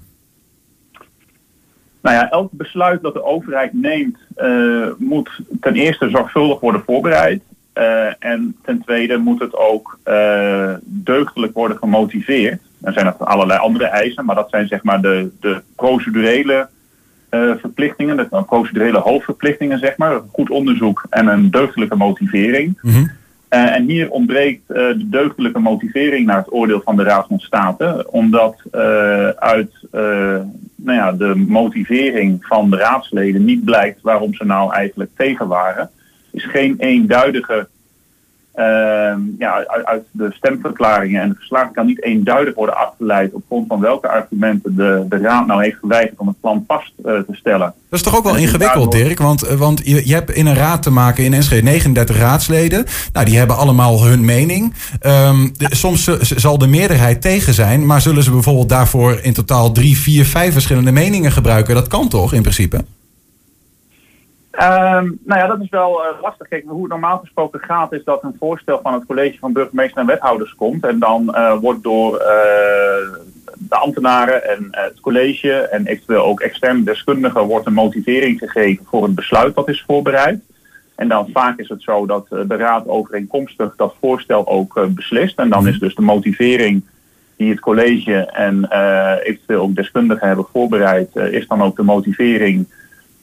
Nou 2.03 2.16
ja, 2.16 2.31
elk 2.31 2.48
besluit 2.53 3.03
dat 3.03 3.14
de 3.14 3.24
overheid 3.24 3.72
neemt, 3.72 4.18
uh, 4.37 4.87
moet 4.98 5.31
ten 5.61 5.74
eerste 5.74 6.11
zorgvuldig 6.11 6.61
worden 6.61 6.83
voorbereid. 6.87 7.42
Uh, 7.74 8.07
en 8.18 8.57
ten 8.62 8.83
tweede 8.85 9.16
moet 9.16 9.40
het 9.40 9.57
ook 9.57 9.98
deugdelijk 10.85 11.55
worden 11.55 11.77
gemotiveerd. 11.77 12.61
Er 12.81 12.92
zijn 12.92 13.05
nog 13.05 13.18
allerlei 13.18 13.59
andere 13.59 13.87
eisen, 13.87 14.24
maar 14.24 14.37
dat 14.37 14.51
zijn 14.51 14.66
zeg 14.66 14.83
maar 14.83 15.01
de, 15.01 15.31
de 15.40 15.62
procedurele 15.77 16.68
verplichtingen, 17.31 18.17
dat 18.17 18.27
zijn 18.31 18.45
procedurele 18.45 18.99
hoofdverplichtingen, 18.99 19.79
zeg 19.79 19.97
maar. 19.97 20.21
Goed 20.33 20.51
onderzoek 20.51 21.07
en 21.11 21.27
een 21.27 21.51
deugdelijke 21.51 21.97
motivering. 21.97 22.79
Mm 22.83 22.93
-hmm. 22.93 23.11
uh, 23.51 23.75
en 23.75 23.85
hier 23.85 24.11
ontbreekt 24.11 24.62
uh, 24.71 24.77
de 24.77 25.09
deugdelijke 25.09 25.59
motivering 25.59 26.27
naar 26.27 26.37
het 26.37 26.53
oordeel 26.53 26.81
van 26.85 26.97
de 26.97 27.03
Raad 27.03 27.27
van 27.27 27.38
State, 27.38 28.07
omdat 28.11 28.62
uit 29.37 29.73
nou 30.77 30.99
ja, 30.99 31.12
de 31.12 31.35
motivering 31.49 32.47
van 32.47 32.71
de 32.71 32.77
raadsleden 32.77 33.45
niet 33.45 33.64
blijkt 33.64 34.01
waarom 34.03 34.35
ze 34.35 34.45
nou 34.45 34.73
eigenlijk 34.73 35.11
tegen 35.17 35.49
waren. 35.49 35.91
is 36.31 36.45
geen 36.45 36.75
eenduidige 36.79 37.69
uh, 38.59 39.14
ja, 39.38 39.64
uit, 39.85 40.03
de 40.11 40.33
stemverklaringen 40.33 41.23
en 41.23 41.29
de 41.29 41.35
verslagen 41.35 41.73
kan 41.73 41.87
niet 41.87 42.03
eenduidig 42.03 42.55
worden 42.55 42.77
afgeleid 42.77 43.33
op 43.33 43.42
grond 43.47 43.66
van 43.68 43.81
welke 43.81 44.09
argumenten 44.09 44.77
de, 44.77 45.07
de 45.09 45.16
Raad 45.18 45.47
nou 45.47 45.62
heeft 45.62 45.77
geweigerd 45.77 46.18
om 46.18 46.27
het 46.27 46.40
plan 46.40 46.64
vast 46.66 46.92
uh, 46.99 47.05
te 47.05 47.25
stellen. 47.33 47.75
Dat 47.90 47.99
is 47.99 48.03
toch 48.03 48.16
ook 48.16 48.25
wel 48.25 48.37
ingewikkeld, 48.37 48.92
Dirk? 48.92 49.18
Want, 49.18 49.42
eh, 49.42 49.57
want 49.57 49.81
je, 49.85 50.09
je, 50.09 50.14
hebt 50.14 50.31
in 50.31 50.47
een 50.47 50.55
raad 50.55 50.83
te 50.83 50.90
maken 50.90 51.25
in 51.25 51.38
NSG 51.38 51.62
39 51.62 52.18
raadsleden. 52.18 52.85
Nou, 53.12 53.27
die 53.27 53.38
hebben 53.38 53.57
allemaal 53.57 54.05
hun 54.05 54.25
mening. 54.25 54.75
Um, 55.03 55.53
de, 55.57 55.66
soms 55.71 56.05
zal 56.21 56.59
de 56.59 56.66
meerderheid 56.66 57.23
tegen 57.23 57.55
zijn, 57.55 57.87
maar 57.87 58.01
zullen 58.01 58.23
ze 58.23 58.31
bijvoorbeeld 58.31 58.68
daarvoor 58.68 59.18
in 59.23 59.33
totaal 59.33 59.73
drie, 59.73 59.99
vier, 59.99 60.25
vijf 60.25 60.53
verschillende 60.53 60.92
meningen 60.92 61.33
gebruiken? 61.33 61.75
Dat 61.75 61.88
kan 61.88 62.09
toch 62.09 62.33
in 62.33 62.42
principe? 62.42 62.85
Um, 64.62 65.18
nou 65.25 65.40
ja, 65.40 65.47
dat 65.47 65.61
is 65.61 65.68
wel 65.68 66.05
uh, 66.05 66.23
lastig. 66.23 66.49
Kijk, 66.49 66.64
hoe 66.66 66.81
het 66.81 66.90
normaal 66.90 67.18
gesproken 67.18 67.61
gaat, 67.61 67.92
is 67.92 68.05
dat 68.05 68.23
een 68.23 68.37
voorstel 68.38 68.81
van 68.83 68.92
het 68.92 69.07
college 69.07 69.38
van 69.38 69.53
burgemeester 69.53 70.01
en 70.01 70.07
wethouders 70.07 70.55
komt. 70.55 70.85
En 70.85 70.99
dan 70.99 71.35
uh, 71.35 71.59
wordt 71.59 71.83
door 71.83 72.12
uh, 72.12 72.18
de 73.59 73.77
ambtenaren 73.77 74.49
en 74.49 74.68
het 74.71 75.01
college 75.01 75.53
en 75.53 75.87
eventueel 75.87 76.25
ook 76.25 76.40
externe 76.40 76.83
deskundigen 76.83 77.42
wordt 77.42 77.66
een 77.66 77.73
motivering 77.73 78.38
gegeven 78.38 78.85
voor 78.85 79.03
het 79.03 79.14
besluit 79.14 79.55
dat 79.55 79.68
is 79.68 79.85
voorbereid. 79.87 80.40
En 80.94 81.09
dan 81.09 81.29
vaak 81.33 81.59
is 81.59 81.68
het 81.68 81.83
zo 81.83 82.07
dat 82.07 82.29
de 82.29 82.57
raad 82.57 82.88
overeenkomstig 82.88 83.77
dat 83.77 83.94
voorstel 84.01 84.49
ook 84.49 84.88
beslist. 84.94 85.38
En 85.38 85.49
dan 85.49 85.68
is 85.68 85.79
dus 85.79 85.94
de 85.94 86.03
motivering 86.03 86.85
die 87.37 87.51
het 87.51 87.61
college 87.61 88.27
en 88.27 88.64
eventueel 89.23 89.61
ook 89.61 89.75
deskundigen 89.75 90.27
hebben 90.27 90.47
voorbereid, 90.53 91.16
is 91.16 91.47
dan 91.47 91.62
ook 91.62 91.77
de 91.77 91.83
motivering 91.83 92.66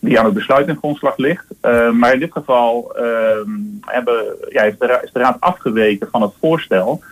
die 0.06 0.20
aan 0.20 0.26
het 0.26 0.34
besluit 0.34 0.68
in 0.68 0.76
grondslag 0.76 1.18
ligt. 1.18 1.46
maar 1.94 2.14
in 2.14 2.20
dit 2.20 2.32
geval 2.32 2.96
ehm, 2.96 3.50
hebben, 3.82 4.24
ja, 4.50 4.62
is, 4.62 4.78
de, 4.80 5.10
raad 5.14 5.38
afgeweken 5.40 6.08
van 6.12 6.22
het 6.22 6.32
voorstel. 6.40 7.04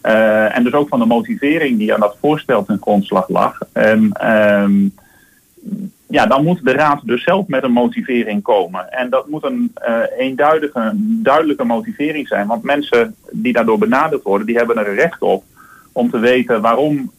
en 0.00 0.64
dus 0.64 0.72
ook 0.72 0.88
van 0.88 0.98
de 0.98 1.06
motivering 1.06 1.78
die 1.78 1.94
aan 1.94 2.00
dat 2.00 2.16
voorstel 2.20 2.64
ten 2.64 2.78
grondslag 2.80 3.28
lag. 3.28 3.58
En 3.72 4.12
ehm, 4.12 4.88
ja, 6.14 6.26
dan 6.26 6.44
moet 6.44 6.64
de 6.64 6.72
raad 6.72 7.00
dus 7.04 7.22
zelf 7.22 7.46
met 7.46 7.62
een 7.62 7.72
motivering 7.72 8.42
komen. 8.42 8.92
En 8.92 9.10
dat 9.10 9.28
moet 9.28 9.44
een 9.44 9.74
uh, 9.88 9.96
eenduidige, 10.18 10.92
duidelijke 11.22 11.64
motivering 11.64 12.28
zijn. 12.28 12.46
Want 12.46 12.62
mensen 12.62 13.14
die 13.30 13.52
daardoor 13.52 13.78
benaderd 13.78 14.22
worden, 14.22 14.46
die 14.46 14.56
hebben 14.56 14.76
er 14.76 14.94
recht 14.94 15.22
op 15.22 15.44
om 15.92 16.10
te 16.10 16.18
weten 16.18 16.60
waarom 16.60 17.12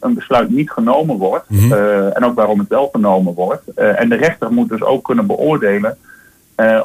een 0.00 0.14
besluit 0.14 0.50
niet 0.50 0.70
genomen 0.70 1.16
wordt. 1.16 1.44
Mm 1.48 1.72
en 1.72 2.24
ook 2.24 2.34
waarom 2.34 2.58
het 2.58 2.68
wel 2.68 2.88
genomen 2.92 3.34
wordt. 3.34 3.74
en 3.74 4.08
de 4.08 4.16
rechter 4.16 4.52
moet 4.52 4.68
dus 4.68 4.82
ook 4.82 5.04
kunnen 5.04 5.26
beoordelen 5.26 5.98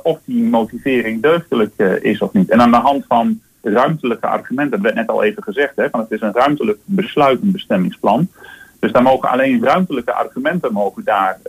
of 0.03 0.19
die 0.25 0.43
motivering 0.43 1.21
deugdelijk 1.21 1.77
is 2.01 2.21
of 2.21 2.33
niet. 2.33 2.49
En 2.49 2.61
aan 2.61 2.71
de 2.71 2.77
hand 2.77 3.05
van 3.07 3.39
ruimtelijke 3.61 4.27
argumenten, 4.27 4.71
dat 4.71 4.81
werd 4.81 4.95
net 4.95 5.07
al 5.07 5.23
even 5.23 5.43
gezegd, 5.43 5.75
hè, 5.75 5.89
van 5.89 5.99
het 5.99 6.11
is 6.11 6.21
een 6.21 6.33
ruimtelijk 6.33 6.77
besluit, 6.85 7.41
een 7.41 7.51
bestemmingsplan. 7.51 8.27
Dus 8.79 8.91
daar 8.91 9.03
mogen 9.03 9.29
alleen 9.29 9.63
ruimtelijke 9.63 10.13
argumenten 10.13 10.73
mogen 10.73 11.03
daar 11.03 11.39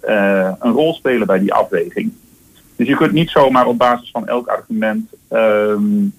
een 0.61 0.73
rol 0.73 0.95
spelen 0.95 1.27
bij 1.27 1.39
die 1.39 1.53
afweging. 1.53 2.13
Dus 2.77 2.87
je 2.87 2.97
kunt 2.97 3.13
niet 3.13 3.31
zomaar 3.31 3.67
op 3.67 3.79
basis 3.79 4.11
van 4.11 4.29
elk 4.29 4.47
argument 4.47 5.11
um, 5.31 6.05
uh, 6.05 6.11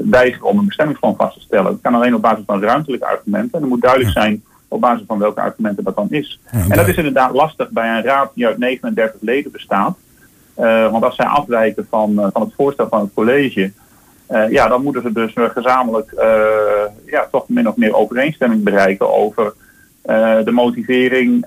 weigeren 0.00 0.48
om 0.48 0.58
een 0.58 0.66
bestemmingsplan 0.66 1.16
vast 1.16 1.34
te 1.34 1.40
stellen. 1.40 1.72
Het 1.72 1.80
kan 1.82 1.94
alleen 1.94 2.14
op 2.14 2.22
basis 2.22 2.44
van 2.46 2.62
ruimtelijke 2.62 3.06
argumenten. 3.06 3.58
En 3.58 3.62
er 3.62 3.68
moet 3.68 3.80
duidelijk 3.80 4.10
zijn 4.10 4.42
op 4.68 4.80
basis 4.80 5.04
van 5.06 5.18
welke 5.18 5.40
argumenten 5.40 5.84
dat 5.84 5.96
dan 5.96 6.10
is. 6.10 6.40
en 6.50 6.68
dat 6.68 6.88
is 6.88 6.96
inderdaad 6.96 7.32
lastig 7.32 7.70
bij 7.70 7.96
een 7.96 8.02
raad 8.02 8.30
die 8.34 8.46
uit 8.46 8.58
39 8.58 9.20
leden 9.20 9.52
bestaat. 9.52 9.96
Uh, 10.58 10.90
want 10.90 11.04
als 11.04 11.16
zij 11.16 11.26
afwijken 11.26 11.86
van, 11.90 12.30
van 12.32 12.42
het 12.42 12.52
voorstel 12.56 12.88
van 12.88 13.00
het 13.00 13.10
college, 13.14 13.72
uh, 14.30 14.50
ja, 14.50 14.68
dan 14.68 14.82
moeten 14.82 15.02
ze 15.02 15.12
dus 15.12 15.32
gezamenlijk 15.34 16.12
ja, 17.06 17.28
toch 17.30 17.48
min 17.48 17.68
of 17.68 17.76
meer 17.76 17.94
overeenstemming 17.94 18.62
bereiken 18.62 19.14
over 19.14 19.52
de 20.44 20.50
motivering 20.50 21.44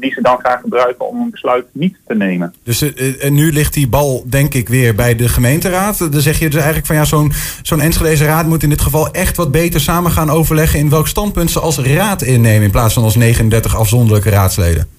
die 0.00 0.12
ze 0.12 0.20
dan 0.20 0.38
graag 0.38 0.60
gebruiken 0.60 1.08
om 1.08 1.20
een 1.20 1.30
besluit 1.30 1.66
niet 1.72 1.96
te 2.06 2.14
nemen. 2.14 2.54
Dus 2.62 2.82
uh, 2.82 3.24
en 3.24 3.34
nu 3.34 3.52
ligt 3.52 3.74
die 3.74 3.88
bal 3.88 4.24
denk 4.26 4.54
ik 4.54 4.68
weer 4.68 4.94
bij 4.94 5.16
de 5.16 5.28
gemeenteraad. 5.28 5.98
Dan 5.98 6.20
zeg 6.20 6.38
je 6.38 6.44
dus 6.44 6.54
eigenlijk 6.54 6.86
van 6.86 6.96
ja, 6.96 7.04
zo'n 7.04 7.32
zo'n 7.62 7.80
Enschedeze 7.80 8.24
raad 8.24 8.46
moet 8.46 8.62
in 8.62 8.68
dit 8.68 8.80
geval 8.80 9.10
echt 9.10 9.36
wat 9.36 9.52
beter 9.52 9.80
samen 9.80 10.10
gaan 10.10 10.30
overleggen 10.30 10.78
in 10.78 10.90
welk 10.90 11.08
standpunt 11.08 11.50
ze 11.50 11.60
als 11.60 11.78
raad 11.78 12.22
innemen 12.22 12.62
in 12.62 12.70
plaats 12.70 12.94
van 12.94 13.02
als 13.02 13.14
39 13.14 13.76
afzonderlijke 13.76 14.30
raadsleden. 14.30 14.95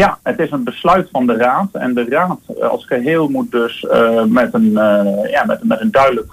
Ja, 0.00 0.18
het 0.22 0.38
is 0.38 0.50
een 0.50 0.64
besluit 0.64 1.08
van 1.12 1.26
de 1.26 1.36
Raad. 1.36 1.68
En 1.72 1.94
de 1.94 2.06
Raad 2.08 2.38
eh, 2.46 2.68
als 2.68 2.86
geheel 2.86 3.28
moet 3.28 3.50
dus 3.50 3.86
uh, 3.92 4.24
met, 4.24 4.54
een, 4.54 4.64
uh, 4.64 5.30
ja, 5.30 5.44
met, 5.46 5.64
met 5.64 5.80
een 5.80 5.90
duidelijk 5.90 6.32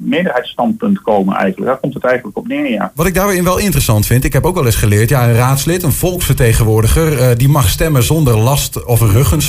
meerderheidsstandpunt 0.00 1.02
komen 1.02 1.34
eigenlijk. 1.34 1.70
Daar 1.70 1.80
komt 1.80 1.94
het 1.94 2.04
eigenlijk 2.04 2.36
op 2.36 2.46
neer, 2.46 2.70
ja. 2.70 2.92
Wat 2.94 3.06
ik 3.06 3.14
daarin 3.14 3.44
wel 3.44 3.58
interessant 3.58 4.06
vind, 4.06 4.24
ik 4.24 4.32
heb 4.32 4.44
ook 4.44 4.54
wel 4.54 4.64
eens 4.64 4.76
geleerd... 4.76 5.08
ja, 5.08 5.28
een 5.28 5.34
raadslid, 5.34 5.82
een 5.82 5.92
volksvertegenwoordiger... 5.92 7.38
die 7.38 7.48
mag 7.48 7.68
stemmen 7.68 8.02
zonder 8.02 8.38
last 8.38 8.84
of 8.84 9.00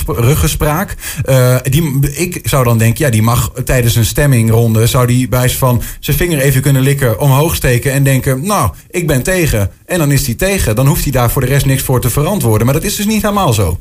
ruggespraak. 0.07 0.95
die, 1.63 1.99
ik 2.11 2.39
zou 2.43 2.63
dan 2.63 2.77
denken, 2.77 3.05
ja, 3.05 3.11
die 3.11 3.21
mag 3.21 3.51
tijdens 3.63 3.95
een 3.95 4.05
stemmingronde... 4.05 4.87
zou 4.87 5.07
die 5.07 5.29
bij 5.29 5.49
van 5.49 5.81
zijn 5.99 6.17
vinger 6.17 6.39
even 6.39 6.61
kunnen 6.61 6.81
likken, 6.81 7.19
omhoog 7.19 7.55
steken... 7.55 7.91
en 7.91 8.03
denken, 8.03 8.45
nou, 8.45 8.71
ik 8.89 9.07
ben 9.07 9.23
tegen. 9.23 9.71
En 9.85 9.99
dan 9.99 10.11
is 10.11 10.25
hij 10.25 10.35
tegen. 10.35 10.75
Dan 10.75 10.87
hoeft 10.87 11.03
hij 11.03 11.11
daar 11.11 11.29
voor 11.29 11.41
de 11.41 11.47
rest 11.47 11.65
niks 11.65 11.83
voor 11.83 12.01
te 12.01 12.09
verantwoorden. 12.09 12.65
Maar 12.65 12.75
dat 12.75 12.83
is 12.83 12.95
dus 12.95 13.05
niet 13.05 13.21
helemaal 13.21 13.53
zo. 13.53 13.79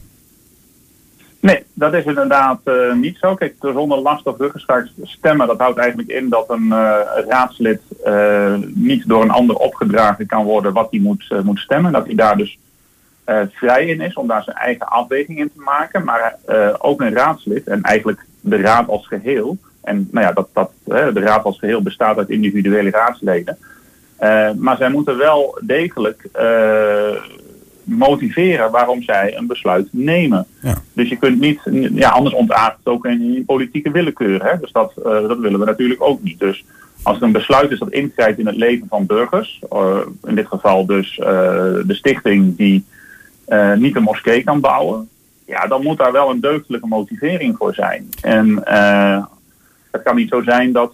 Nee, 1.40 1.64
dat 1.72 1.94
is 1.94 2.04
inderdaad 2.04 2.60
uh, 2.64 2.94
niet 2.94 3.16
zo. 3.20 3.34
Kijk, 3.34 3.54
zonder 3.60 3.98
last 3.98 4.26
of 4.26 4.38
ruggeschaak 4.38 4.88
stemmen, 5.02 5.46
dat 5.46 5.58
houdt 5.58 5.78
eigenlijk 5.78 6.08
in 6.08 6.28
dat 6.28 6.50
een 6.50 6.66
uh, 6.66 6.98
raadslid 7.28 7.80
uh, 8.06 8.54
niet 8.74 9.08
door 9.08 9.22
een 9.22 9.30
ander 9.30 9.56
opgedragen 9.56 10.26
kan 10.26 10.44
worden 10.44 10.72
wat 10.72 10.90
hij 10.90 11.00
moet, 11.00 11.24
moet 11.44 11.58
stemmen. 11.58 11.92
Dat 11.92 12.06
hij 12.06 12.14
daar 12.14 12.36
dus 12.36 12.58
vrij 13.50 13.86
in 13.86 14.00
is 14.00 14.14
om 14.14 14.26
daar 14.26 14.42
zijn 14.42 14.56
eigen 14.56 14.88
afweging 14.88 15.38
in 15.38 15.50
te 15.54 15.60
maken. 15.60 16.04
Maar 16.04 16.36
ook 16.78 17.00
een 17.00 17.14
raadslid 17.14 17.66
en 17.66 17.82
eigenlijk 17.82 18.26
de 18.40 18.56
raad 18.56 18.88
als 18.88 19.06
geheel. 19.06 19.58
En 19.80 20.08
nou 20.10 20.26
ja, 20.26 20.32
dat, 20.32 20.48
dat, 20.52 20.70
de 20.84 21.20
raad 21.20 21.44
als 21.44 21.58
geheel 21.58 21.82
bestaat 21.82 22.16
uit 22.16 22.30
individuele 22.30 22.90
raadsleden. 22.90 23.58
Maar 24.56 24.76
zij 24.76 24.90
moeten 24.90 25.16
wel 25.16 25.58
degelijk 25.62 26.28
motiveren 27.84 28.70
waarom 28.70 29.02
zij 29.02 29.36
een 29.36 29.46
besluit 29.46 29.88
nemen. 29.90 30.46
Ja. 30.60 30.74
Dus 30.92 31.08
je 31.08 31.16
kunt 31.16 31.40
niet, 31.40 31.60
ja, 31.94 32.08
anders 32.08 32.34
ontaart 32.34 32.76
het 32.76 32.86
ook 32.86 33.06
in, 33.06 33.42
politieke 33.46 33.90
willekeur. 33.90 34.44
Hè? 34.44 34.58
Dus 34.60 34.72
dat, 34.72 34.92
uh, 34.98 35.04
dat 35.04 35.38
willen 35.38 35.60
we 35.60 35.66
natuurlijk 35.66 36.02
ook 36.02 36.22
niet. 36.22 36.38
Dus 36.38 36.64
als 37.02 37.16
er 37.16 37.22
een 37.22 37.32
besluit 37.32 37.70
is 37.70 37.78
dat 37.78 37.90
ingrijpt 37.90 38.38
in 38.38 38.46
het 38.46 38.56
leven 38.56 38.86
van 38.88 39.06
burgers, 39.06 39.60
in 40.24 40.34
dit 40.34 40.46
geval 40.46 40.86
dus 40.86 41.16
de 41.16 41.84
stichting 41.94 42.56
die 42.56 42.84
niet 43.76 43.96
een 43.96 44.02
moskee 44.02 44.44
kan 44.44 44.60
bouwen, 44.60 45.08
ja, 45.46 45.66
dan 45.66 45.82
moet 45.82 45.98
daar 45.98 46.12
wel 46.12 46.30
een 46.30 46.40
deugdelijke 46.40 46.86
motivering 46.86 47.56
voor 47.56 47.74
zijn. 47.74 48.08
En 48.20 48.62
het 49.94 50.02
kan 50.02 50.16
niet 50.16 50.28
zo 50.28 50.42
zijn 50.42 50.72
dat 50.72 50.92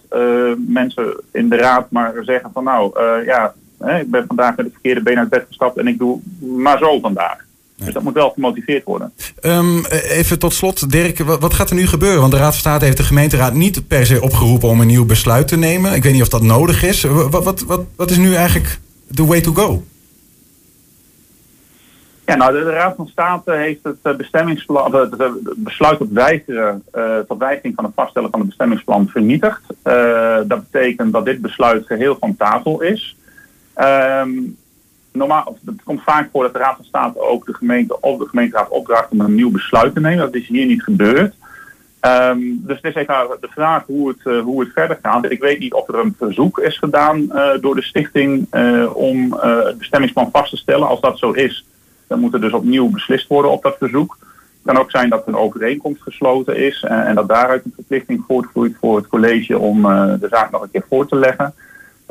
mensen 0.67 1.21
in 1.31 1.49
de 1.49 1.55
raad 1.55 1.91
maar 1.91 2.13
zeggen 2.21 2.49
van 2.53 2.63
nou, 2.63 2.91
ja, 3.25 3.53
ik 3.99 4.11
ben 4.11 4.23
vandaag 4.27 4.55
met 4.55 4.65
het 4.65 4.73
verkeerde 4.73 5.01
been 5.01 5.17
uit 5.17 5.29
bed 5.29 5.45
gestapt 5.47 5.77
en 5.77 5.87
ik 5.87 5.97
doe 5.97 6.19
maar 6.39 6.77
zo 6.77 6.99
vandaag. 6.99 7.37
Dus 7.75 7.93
dat 7.93 8.03
moet 8.03 8.13
wel 8.13 8.29
gemotiveerd 8.29 8.83
worden. 8.83 9.13
Um, 9.41 9.85
even 9.85 10.39
tot 10.39 10.53
slot, 10.53 10.91
Dirk, 10.91 11.17
wat 11.19 11.53
gaat 11.53 11.69
er 11.69 11.75
nu 11.75 11.87
gebeuren? 11.87 12.19
Want 12.19 12.31
de 12.31 12.37
Raad 12.37 12.51
van 12.51 12.59
State 12.59 12.85
heeft 12.85 12.97
de 12.97 13.03
gemeenteraad 13.03 13.53
niet 13.53 13.87
per 13.87 14.05
se 14.05 14.21
opgeroepen 14.21 14.69
om 14.69 14.81
een 14.81 14.87
nieuw 14.87 15.05
besluit 15.05 15.47
te 15.47 15.57
nemen. 15.57 15.93
Ik 15.93 16.03
weet 16.03 16.13
niet 16.13 16.21
of 16.21 16.29
dat 16.29 16.41
nodig 16.41 16.83
is. 16.83 17.03
Wat, 17.03 17.43
wat, 17.43 17.61
wat, 17.61 17.81
wat 17.95 18.11
is 18.11 18.17
nu 18.17 18.35
eigenlijk 18.35 18.79
the 19.13 19.25
way 19.25 19.41
to 19.41 19.53
go? 19.53 19.83
Ja, 22.31 22.37
nou, 22.37 22.53
de, 22.53 22.63
Raad 22.63 22.95
van 22.95 23.07
State 23.07 23.51
heeft 23.51 23.83
het 23.83 23.97
eh, 24.01 24.15
bestemmingsplan, 24.15 24.95
het, 24.95 25.15
besluit 25.55 25.97
tot 25.97 26.11
weigeren, 26.11 26.83
uh, 26.95 27.19
tot 27.19 27.43
van 27.75 27.85
het 27.85 27.93
vaststellen 27.95 28.29
van 28.29 28.39
het 28.39 28.47
bestemmingsplan 28.47 29.07
vernietigd. 29.07 29.61
Dat 30.47 30.71
betekent 30.71 31.13
dat 31.13 31.25
dit 31.25 31.41
besluit 31.41 31.85
geheel 31.85 32.17
van 32.19 32.35
tafel 32.35 32.81
is. 32.81 33.17
Um, 33.75 34.57
normaal, 35.11 35.57
het 35.65 35.83
komt 35.83 36.03
vaak 36.03 36.29
voor 36.31 36.43
dat 36.43 36.53
de 36.53 36.59
Raad 36.59 36.75
van 36.75 36.85
State 36.85 37.19
ook 37.19 37.45
de 37.45 37.53
gemeente 37.53 38.01
of 38.01 38.19
de 38.19 38.27
gemeenteraad 38.27 38.69
opdraagt 38.69 39.11
om 39.11 39.21
een 39.21 39.35
nieuw 39.35 39.51
besluit 39.51 39.93
te 39.93 39.99
nemen. 39.99 40.25
Dat 40.25 40.35
is 40.35 40.47
hier 40.47 40.65
niet 40.65 40.83
gebeurd. 40.83 41.35
Um, 42.01 42.61
dus 42.65 42.75
het 42.81 42.95
is 42.95 43.01
even 43.01 43.37
de 43.41 43.49
vraag 43.49 43.85
hoe 43.85 44.07
het, 44.07 44.41
hoe 44.43 44.59
het 44.59 44.71
verder 44.73 44.99
gaat. 45.01 45.31
Ik 45.31 45.41
weet 45.41 45.59
niet 45.59 45.73
of 45.73 45.87
er 45.87 45.99
een 45.99 46.15
verzoek 46.17 46.59
is 46.59 46.77
gedaan 46.77 47.27
door 47.61 47.75
de 47.75 47.83
stichting 47.83 48.53
om 48.93 49.33
het 49.33 49.77
bestemmingsplan 49.77 50.29
vast 50.31 50.49
te 50.49 50.57
stellen. 50.57 50.87
Als 50.87 51.01
dat 51.01 51.17
zo 51.17 51.31
is, 51.31 51.65
dan 52.11 52.19
moet 52.19 52.33
er 52.33 52.41
dus 52.41 52.53
opnieuw 52.53 52.89
beslist 52.89 53.27
worden 53.27 53.51
op 53.51 53.63
dat 53.63 53.75
verzoek. 53.77 54.17
Het 54.19 54.73
kan 54.73 54.77
ook 54.77 54.91
zijn 54.91 55.09
dat 55.09 55.27
een 55.27 55.35
overeenkomst 55.35 56.01
gesloten 56.01 56.57
is 56.57 56.83
en 56.83 57.15
dat 57.15 57.27
daaruit 57.27 57.65
een 57.65 57.73
verplichting 57.75 58.23
voortvloeit 58.27 58.75
voor 58.79 58.97
het 58.97 59.07
college 59.07 59.57
om 59.59 59.81
de 60.19 60.27
zaak 60.29 60.51
nog 60.51 60.61
een 60.61 60.71
keer 60.71 60.85
voor 60.89 61.07
te 61.07 61.15
leggen. 61.15 61.53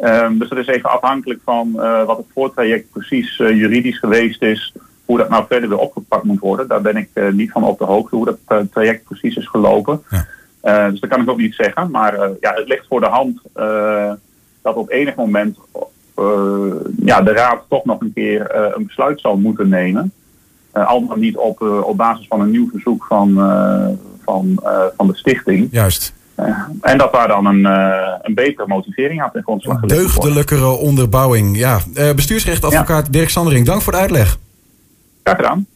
Um, 0.03 0.39
dus 0.39 0.49
dat 0.49 0.59
is 0.59 0.67
even 0.67 0.91
afhankelijk 0.91 1.41
van 1.45 1.73
uh, 1.77 2.05
wat 2.05 2.17
het 2.17 2.27
voortraject 2.35 2.91
precies 2.91 3.39
uh, 3.39 3.57
juridisch 3.57 3.99
geweest 3.99 4.43
is. 4.43 4.75
Hoe 5.05 5.19
dat 5.19 5.29
nou 5.29 5.45
verder 5.49 5.69
weer 5.69 5.79
opgepakt 5.79 6.25
moet 6.25 6.41
worden. 6.41 6.69
Daar 6.69 6.81
ben 6.81 6.97
ik 6.97 7.33
niet 7.33 7.51
van 7.51 7.65
op 7.65 7.79
de 7.79 7.85
hoogte 7.85 8.17
hoe 8.17 8.37
dat 8.47 8.71
traject 8.73 9.05
precies 9.05 9.37
is 9.37 9.49
gelopen. 9.49 10.03
Ja. 10.61 10.91
dus 10.91 11.01
dat 11.01 11.11
kan 11.11 11.23
ik 11.23 11.31
ook 11.31 11.39
niet 11.39 11.55
zeggen. 11.55 11.91
Maar 11.91 12.15
ja, 12.41 12.55
het 12.55 12.69
ligt 12.69 12.87
voor 12.89 13.01
de 13.01 13.07
hand 13.07 13.41
dat 14.63 14.75
op 14.75 14.91
enig 14.91 15.15
moment 15.15 15.59
ja, 17.04 17.22
de 17.22 17.33
raad 17.33 17.62
toch 17.68 17.85
nog 17.85 18.00
een 18.00 18.12
keer 18.14 18.54
een 18.76 18.87
besluit 18.87 19.20
zal 19.20 19.37
moeten 19.37 19.68
nemen. 19.68 20.12
al 20.72 21.06
dan 21.06 21.20
niet 21.20 21.37
op, 21.37 21.61
op 21.61 21.96
basis 21.96 22.26
van 22.26 22.40
een 22.40 22.50
nieuw 22.50 22.68
verzoek 22.70 23.04
van, 23.04 23.35
van, 24.24 24.62
van 24.96 25.06
de 25.06 25.16
stichting. 25.16 25.68
Juist. 25.70 26.14
En 26.80 26.98
dat 26.98 27.12
daar 27.12 27.28
dan 27.28 27.46
een, 27.46 27.64
een 28.22 28.35
betere 28.35 28.66
motivering 28.66 29.22
aan 29.22 29.30
ten 29.33 29.42
grondslag 29.42 29.78
gelegd 29.78 30.00
Deugdelijkere 30.00 30.66
onderbouwing, 30.66 31.59
ja. 31.59 31.80
Bestuursrechtadvocaat 32.14 33.06
ja. 33.06 33.12
Dirk 33.12 33.28
Sandering, 33.28 33.66
dank 33.66 33.83
voor 33.83 33.92
de 33.92 33.98
uitleg. 33.98 34.38
Graag 35.22 35.37
gedaan. 35.37 35.66